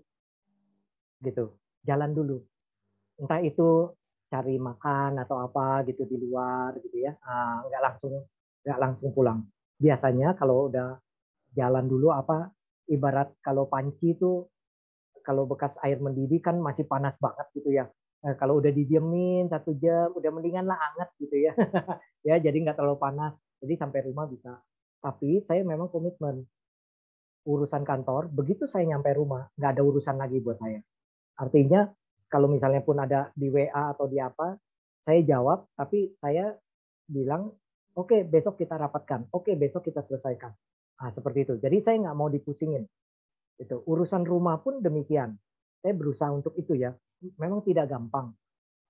[1.19, 1.59] Gitu
[1.89, 2.37] jalan dulu.
[3.17, 3.97] Entah itu
[4.29, 7.17] cari makan atau apa gitu di luar gitu ya.
[7.25, 8.15] Nah, nggak langsung
[8.63, 9.41] nggak langsung pulang.
[9.81, 11.01] Biasanya kalau udah
[11.57, 12.53] jalan dulu apa
[12.93, 14.45] ibarat kalau panci itu
[15.25, 17.89] kalau bekas air mendidih kan masih panas banget gitu ya.
[18.19, 21.53] Nah, kalau udah didiemin satu jam udah mendingan lah anget gitu ya.
[22.27, 23.33] Ya jadi nggak terlalu panas
[23.63, 24.59] jadi sampai rumah bisa
[24.99, 26.43] tapi saya memang komitmen
[27.47, 30.83] urusan kantor begitu saya nyampe rumah nggak ada urusan lagi buat saya
[31.39, 31.87] Artinya
[32.27, 34.59] kalau misalnya pun ada di WA atau di apa,
[35.07, 36.53] saya jawab, tapi saya
[37.09, 37.55] bilang,
[37.95, 40.53] oke okay, besok kita rapatkan, oke okay, besok kita selesaikan.
[40.99, 41.55] Nah, seperti itu.
[41.63, 42.83] Jadi saya nggak mau dipusingin.
[43.55, 45.39] Itu urusan rumah pun demikian.
[45.79, 46.91] Saya berusaha untuk itu ya.
[47.39, 48.35] Memang tidak gampang.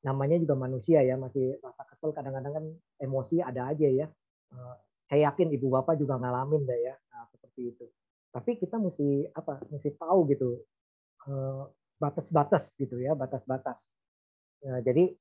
[0.09, 2.65] Namanya juga manusia ya, masih rasa kesel kadang-kadang kan
[2.97, 4.09] emosi ada aja ya.
[4.53, 4.77] Eh,
[5.09, 7.85] saya yakin ibu bapak juga ngalamin deh ya, nah, seperti itu.
[8.33, 9.61] Tapi kita mesti apa?
[9.73, 10.51] Mesti tahu gitu
[11.29, 11.63] eh,
[12.01, 13.81] batas-batas gitu ya, batas-batas.
[14.65, 15.15] Ya, jadi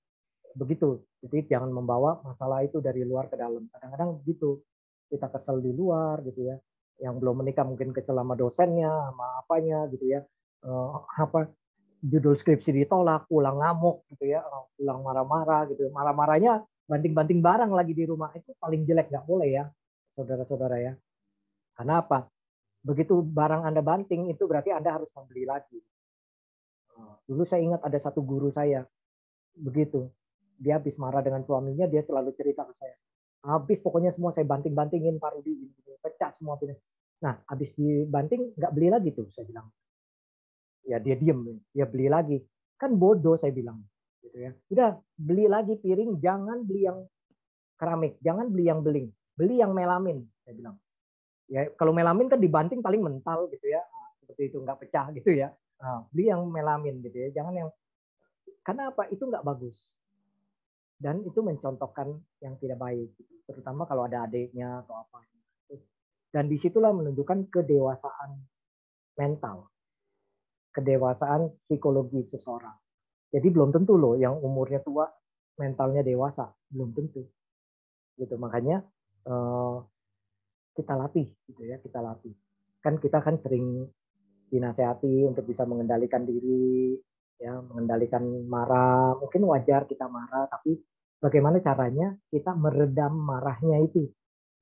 [0.57, 1.05] begitu.
[1.21, 3.69] Jadi jangan membawa masalah itu dari luar ke dalam.
[3.73, 4.61] Kadang-kadang begitu.
[5.07, 6.57] Kita kesel di luar gitu ya.
[6.99, 10.21] Yang belum menikah mungkin kesel sama dosennya, sama apanya gitu ya.
[10.65, 11.53] Uh, apa
[12.01, 14.41] judul skripsi ditolak, pulang ngamuk gitu ya,
[14.77, 15.89] pulang marah-marah gitu.
[15.93, 19.65] Marah-marahnya banting-banting barang lagi di rumah itu paling jelek nggak boleh ya,
[20.15, 20.93] saudara-saudara ya.
[21.75, 22.25] Karena apa?
[22.81, 25.77] Begitu barang Anda banting itu berarti Anda harus membeli lagi.
[27.27, 28.87] Dulu saya ingat ada satu guru saya,
[29.53, 30.07] begitu.
[30.57, 32.95] Dia habis marah dengan suaminya, dia selalu cerita ke saya.
[33.45, 35.69] Habis pokoknya semua saya banting-bantingin Pak Rudi,
[36.01, 36.57] pecah semua.
[37.21, 39.67] Nah, habis dibanting, nggak beli lagi tuh, saya bilang.
[40.87, 42.39] Ya dia diem, dia beli lagi.
[42.79, 43.83] Kan bodoh saya bilang.
[44.27, 44.51] Gitu ya.
[44.67, 46.99] Udah, beli lagi piring, jangan beli yang
[47.79, 49.07] keramik, jangan beli yang beling,
[49.39, 50.75] beli yang melamin, saya bilang.
[51.47, 53.79] Ya, kalau melamin kan dibanting paling mental gitu ya,
[54.19, 55.55] seperti itu nggak pecah gitu ya.
[55.79, 57.69] Nah, beli yang melamin gitu ya, jangan yang
[58.67, 59.07] karena apa?
[59.07, 59.95] Itu nggak bagus.
[60.97, 63.33] Dan itu mencontohkan yang tidak baik, gitu.
[63.47, 65.23] terutama kalau ada adiknya atau apa.
[66.27, 68.43] Dan di situlah menunjukkan kedewasaan
[69.15, 69.71] mental,
[70.75, 72.75] kedewasaan psikologi seseorang.
[73.33, 75.07] Jadi belum tentu loh yang umurnya tua
[75.59, 77.27] mentalnya dewasa, belum tentu.
[78.15, 78.85] Gitu makanya
[79.27, 79.75] eh,
[80.77, 82.33] kita latih, gitu ya kita latih.
[82.79, 83.89] Kan kita kan sering
[84.47, 86.95] dinasehati untuk bisa mengendalikan diri,
[87.41, 89.17] ya, mengendalikan marah.
[89.19, 90.77] Mungkin wajar kita marah, tapi
[91.19, 94.07] bagaimana caranya kita meredam marahnya itu.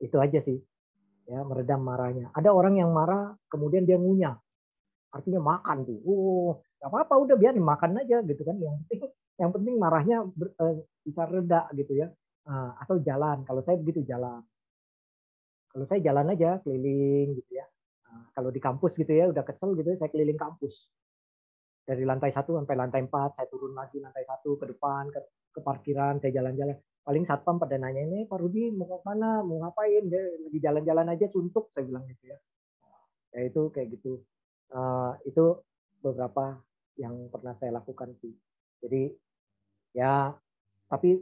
[0.01, 0.59] Itu aja sih.
[1.26, 2.30] Ya, meredam marahnya.
[2.38, 4.38] Ada orang yang marah kemudian dia ngunyah.
[5.16, 5.99] Artinya makan tuh.
[6.05, 6.51] Oh,
[6.82, 8.55] gak apa-apa udah biar makan aja gitu kan.
[8.57, 9.01] Yang penting
[9.36, 12.07] yang penting marahnya ber, eh, bisa reda gitu ya.
[12.45, 13.43] Nah, atau jalan.
[13.43, 14.41] Kalau saya begitu jalan.
[15.71, 17.65] Kalau saya jalan aja keliling gitu ya
[18.36, 20.91] kalau di kampus gitu ya, udah kesel gitu ya, saya keliling kampus.
[21.86, 25.19] Dari lantai satu sampai lantai empat, saya turun lagi lantai satu ke depan, ke,
[25.53, 26.76] ke parkiran, saya jalan-jalan.
[27.05, 30.09] Paling satpam pada nanya ini, Pak Rudi mau ke mana, mau ngapain?
[30.09, 32.38] Dia lagi jalan-jalan aja suntuk, saya bilang gitu ya.
[33.38, 34.26] Ya itu kayak gitu.
[34.73, 35.61] Uh, itu
[36.06, 36.62] beberapa
[37.01, 38.30] yang pernah saya lakukan sih.
[38.86, 39.10] Jadi
[39.97, 40.30] ya,
[40.86, 41.18] tapi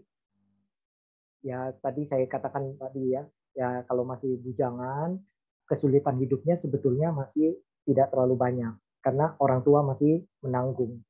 [1.40, 3.24] ya tadi saya katakan tadi ya,
[3.56, 5.16] ya kalau masih bujangan,
[5.64, 7.56] kesulitan hidupnya sebetulnya masih
[7.88, 8.74] tidak terlalu banyak.
[9.04, 11.04] karena orang tua masih menanggung.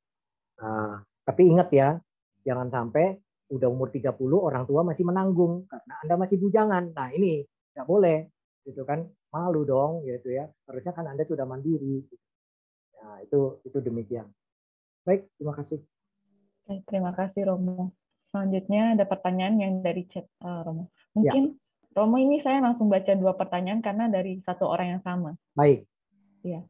[0.58, 2.02] Nah, tapi ingat ya,
[2.42, 3.22] jangan sampai
[3.54, 6.90] udah umur 30 orang tua masih menanggung karena Anda masih bujangan.
[6.98, 7.46] Nah, ini
[7.78, 8.34] nggak boleh
[8.66, 9.06] gitu kan.
[9.30, 10.50] Malu dong gitu ya.
[10.66, 12.02] Harusnya kan Anda sudah mandiri.
[13.04, 14.32] Nah, itu itu demikian.
[15.04, 15.84] Baik, terima kasih.
[16.64, 17.92] Baik, terima kasih Romo.
[18.24, 20.88] Selanjutnya ada pertanyaan yang dari chat uh, Romo.
[21.12, 22.00] Mungkin ya.
[22.00, 25.36] Romo ini saya langsung baca dua pertanyaan karena dari satu orang yang sama.
[25.52, 25.84] Baik.
[26.42, 26.64] Ya.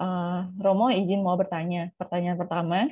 [0.00, 1.92] Uh, Romo izin mau bertanya.
[2.00, 2.88] Pertanyaan pertama,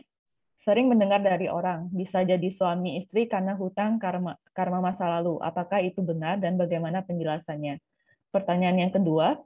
[0.60, 5.40] sering mendengar dari orang bisa jadi suami istri karena hutang karma karma masa lalu.
[5.40, 7.80] Apakah itu benar dan bagaimana penjelasannya?
[8.28, 9.40] Pertanyaan yang kedua,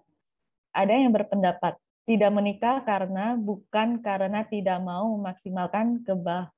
[0.74, 1.78] ada yang berpendapat
[2.09, 6.51] tidak menikah karena bukan karena tidak mau memaksimalkan kebah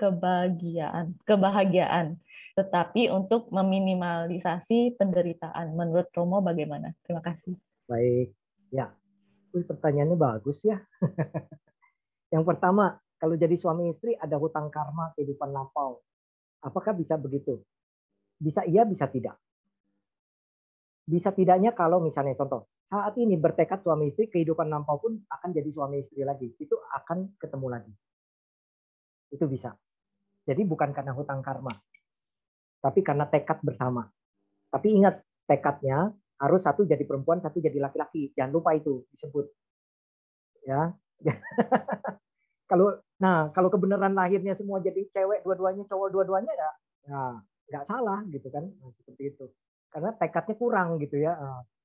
[0.00, 2.16] kebahagiaan, kebahagiaan,
[2.56, 5.76] tetapi untuk meminimalisasi penderitaan.
[5.76, 6.96] Menurut Romo bagaimana?
[7.04, 7.52] Terima kasih.
[7.84, 8.32] Baik,
[8.72, 8.88] ya
[9.50, 10.78] Wih, pertanyaannya bagus ya.
[12.34, 15.98] yang pertama, kalau jadi suami istri ada hutang karma kehidupan lampau.
[16.62, 17.58] Apakah bisa begitu?
[18.38, 19.34] Bisa iya, bisa tidak.
[21.02, 25.70] Bisa tidaknya kalau misalnya contoh, saat ini bertekad suami istri, kehidupan lampau pun akan jadi
[25.70, 26.50] suami istri lagi.
[26.58, 27.92] Itu akan ketemu lagi.
[29.30, 29.78] Itu bisa.
[30.42, 31.70] Jadi bukan karena hutang karma,
[32.82, 34.10] tapi karena tekad bersama.
[34.72, 36.10] Tapi ingat, tekadnya
[36.42, 38.34] harus satu jadi perempuan, satu jadi laki-laki.
[38.34, 39.46] Jangan lupa itu disebut.
[40.66, 40.90] Ya.
[42.70, 46.70] kalau nah kalau kebenaran lahirnya semua jadi cewek dua-duanya cowok dua-duanya ya
[47.10, 47.22] ya
[47.66, 49.44] nggak salah gitu kan nah, seperti itu
[49.90, 51.34] karena tekadnya kurang gitu ya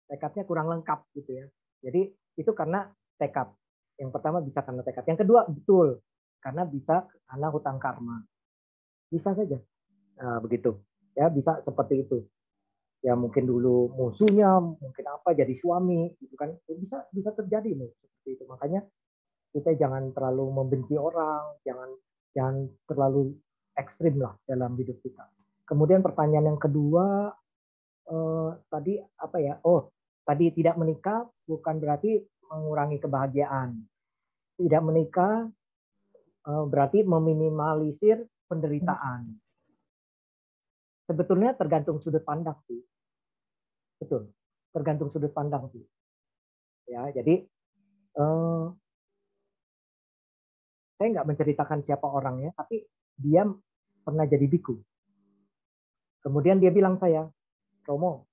[0.10, 1.45] tekadnya kurang lengkap gitu ya.
[1.86, 3.51] Jadi itu karena tekad.
[3.95, 5.06] Yang pertama bisa karena tekad.
[5.08, 5.88] Yang kedua betul.
[6.41, 8.22] Karena bisa karena hutang karma.
[9.10, 9.58] Bisa saja.
[10.20, 10.78] Nah, begitu.
[11.16, 12.26] Ya bisa seperti itu.
[13.06, 16.53] Ya mungkin dulu musuhnya mungkin apa jadi suami gitu kan.
[16.66, 18.43] Ya bisa bisa terjadi nih seperti itu.
[18.49, 18.82] Makanya
[19.56, 21.89] kita jangan terlalu membenci orang jangan
[22.36, 22.56] jangan
[22.91, 23.39] terlalu
[23.80, 25.24] ekstrim lah dalam hidup kita.
[25.64, 27.32] Kemudian pertanyaan yang kedua
[28.12, 29.56] eh, tadi apa ya?
[29.64, 29.95] Oh
[30.26, 32.19] tadi tidak menikah bukan berarti
[32.49, 33.80] mengurangi kebahagiaan
[34.57, 35.47] tidak menikah
[36.49, 39.30] eh, berarti meminimalisir penderitaan
[41.05, 42.82] sebetulnya tergantung sudut pandang sih
[43.99, 44.32] Betul.
[44.76, 45.84] Tergantung sudut pandang sih.
[46.86, 47.41] Ya, jadi
[48.15, 48.65] eh,
[50.95, 52.84] saya nggak menceritakan siapa orangnya, tapi
[53.15, 53.47] dia
[54.03, 54.78] pernah jadi biku.
[56.21, 57.26] Kemudian dia bilang saya,
[57.86, 58.28] Romo,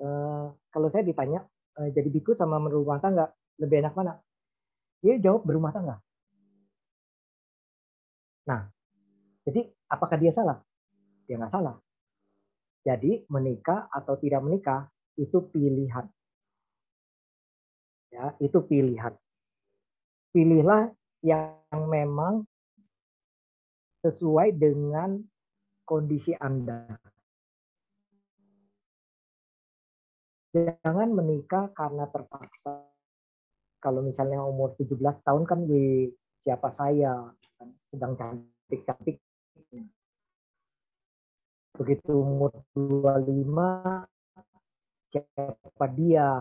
[0.00, 1.44] eh, kalau saya ditanya
[1.80, 4.14] eh, jadi biku sama berumah tangga lebih enak mana?
[5.00, 5.96] Dia jawab berumah tangga.
[8.46, 8.62] Nah,
[9.42, 10.58] jadi apakah dia salah?
[11.26, 11.76] Dia nggak salah.
[12.86, 14.86] Jadi menikah atau tidak menikah
[15.18, 16.06] itu pilihan.
[18.14, 19.12] Ya, itu pilihan.
[20.30, 20.94] Pilihlah
[21.26, 22.46] yang memang
[24.06, 25.18] sesuai dengan
[25.82, 26.86] kondisi Anda.
[30.56, 32.88] Jangan menikah karena terpaksa.
[33.76, 36.08] Kalau misalnya umur 17 tahun kan di
[36.40, 37.28] siapa saya
[37.92, 39.20] sedang cantik-cantik.
[41.76, 44.08] Begitu umur 25
[45.12, 46.40] siapa dia?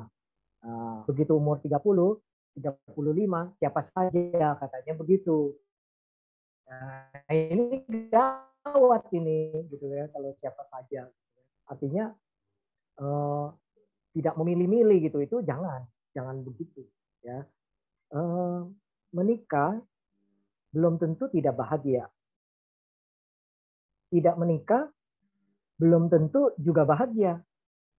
[0.64, 2.24] Nah, begitu umur 30
[2.56, 5.60] 35 siapa saja katanya begitu.
[6.72, 11.12] Nah, ini gawat ini gitu ya kalau siapa saja.
[11.68, 12.16] Artinya
[13.04, 13.48] eh,
[14.16, 15.84] tidak memilih-milih gitu itu jangan
[16.16, 16.88] jangan begitu
[17.20, 17.44] ya.
[18.16, 18.60] Eh,
[19.12, 19.76] menikah
[20.72, 22.08] belum tentu tidak bahagia.
[24.08, 24.88] Tidak menikah
[25.76, 27.44] belum tentu juga bahagia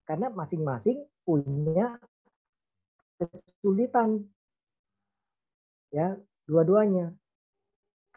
[0.09, 2.01] karena masing-masing punya
[3.21, 4.25] kesulitan
[5.93, 6.17] ya
[6.49, 7.13] dua-duanya.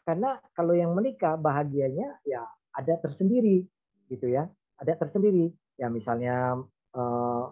[0.00, 3.68] Karena kalau yang menikah bahagianya ya ada tersendiri
[4.08, 4.48] gitu ya
[4.80, 5.52] ada tersendiri.
[5.76, 6.56] Ya misalnya
[6.96, 7.44] eh,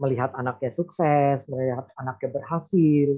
[0.00, 3.08] melihat anaknya sukses melihat anaknya berhasil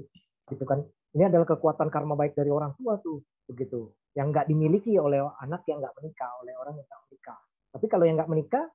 [0.47, 0.85] gitu kan
[1.17, 5.65] ini adalah kekuatan karma baik dari orang tua tuh begitu yang nggak dimiliki oleh anak
[5.65, 7.39] yang nggak menikah oleh orang yang nggak menikah
[7.77, 8.65] tapi kalau yang nggak menikah,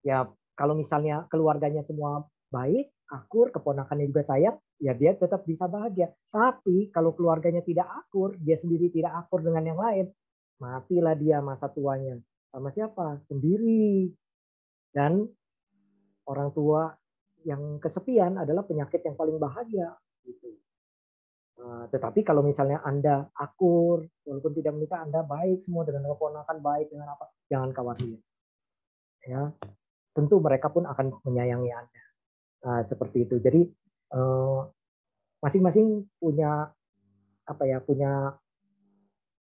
[0.00, 0.24] ya
[0.56, 6.08] kalau misalnya keluarganya semua baik, akur, keponakannya juga sayang, ya dia tetap bisa bahagia.
[6.32, 10.08] Tapi kalau keluarganya tidak akur, dia sendiri tidak akur dengan yang lain,
[10.56, 12.16] matilah dia masa tuanya.
[12.48, 13.20] Sama siapa?
[13.28, 14.08] Sendiri.
[14.88, 15.28] Dan
[16.24, 16.96] orang tua
[17.46, 19.94] yang kesepian adalah penyakit yang paling bahagia.
[20.26, 20.58] Gitu.
[21.56, 26.90] Uh, tetapi kalau misalnya Anda akur, walaupun tidak menikah, Anda baik semua dengan keponakan baik
[26.90, 28.18] dengan apa, jangan khawatir.
[29.22, 29.54] Ya
[30.16, 32.04] tentu mereka pun akan menyayangi anda.
[32.64, 33.36] Nah, seperti itu.
[33.36, 33.68] Jadi
[34.16, 34.60] eh,
[35.44, 36.72] masing-masing punya
[37.44, 38.32] apa ya punya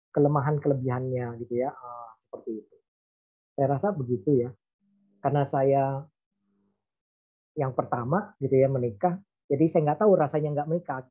[0.10, 1.70] kelemahan kelebihannya gitu ya.
[1.70, 2.76] Uh, seperti itu.
[3.54, 4.50] Saya rasa begitu ya.
[5.22, 5.84] Karena saya
[7.56, 9.18] yang pertama gitu ya menikah.
[9.48, 11.02] Jadi saya nggak tahu rasanya nggak menikah.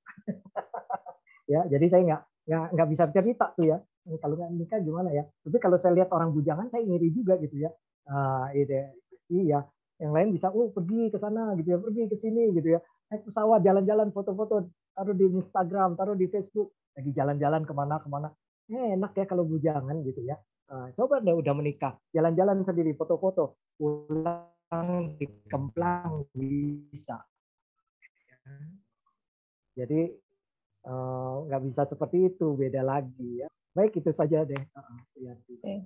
[1.45, 3.77] Ya jadi saya nggak nggak nggak bisa cerita tuh ya.
[4.17, 5.29] Kalau nggak menikah gimana ya?
[5.45, 7.71] Tapi kalau saya lihat orang bujangan saya ngiri juga gitu ya.
[8.09, 8.97] Uh, ide
[9.29, 9.61] iya
[10.01, 12.81] yang lain bisa oh pergi ke sana gitu ya pergi ke sini gitu ya.
[13.13, 16.73] Naik pesawat jalan-jalan foto-foto taruh di Instagram taruh di Facebook.
[16.97, 18.33] Lagi jalan-jalan ke mana ke mana.
[18.73, 20.41] Eh, enak ya kalau bujangan gitu ya.
[20.65, 23.61] Uh, coba deh udah menikah jalan-jalan sendiri foto-foto.
[23.77, 24.54] Pulang
[25.19, 27.21] di kemplang bisa.
[29.75, 30.15] Jadi
[31.49, 33.49] nggak uh, bisa seperti itu beda lagi ya.
[33.75, 34.63] Baik itu saja deh.
[34.77, 34.99] Uh,
[35.59, 35.83] okay.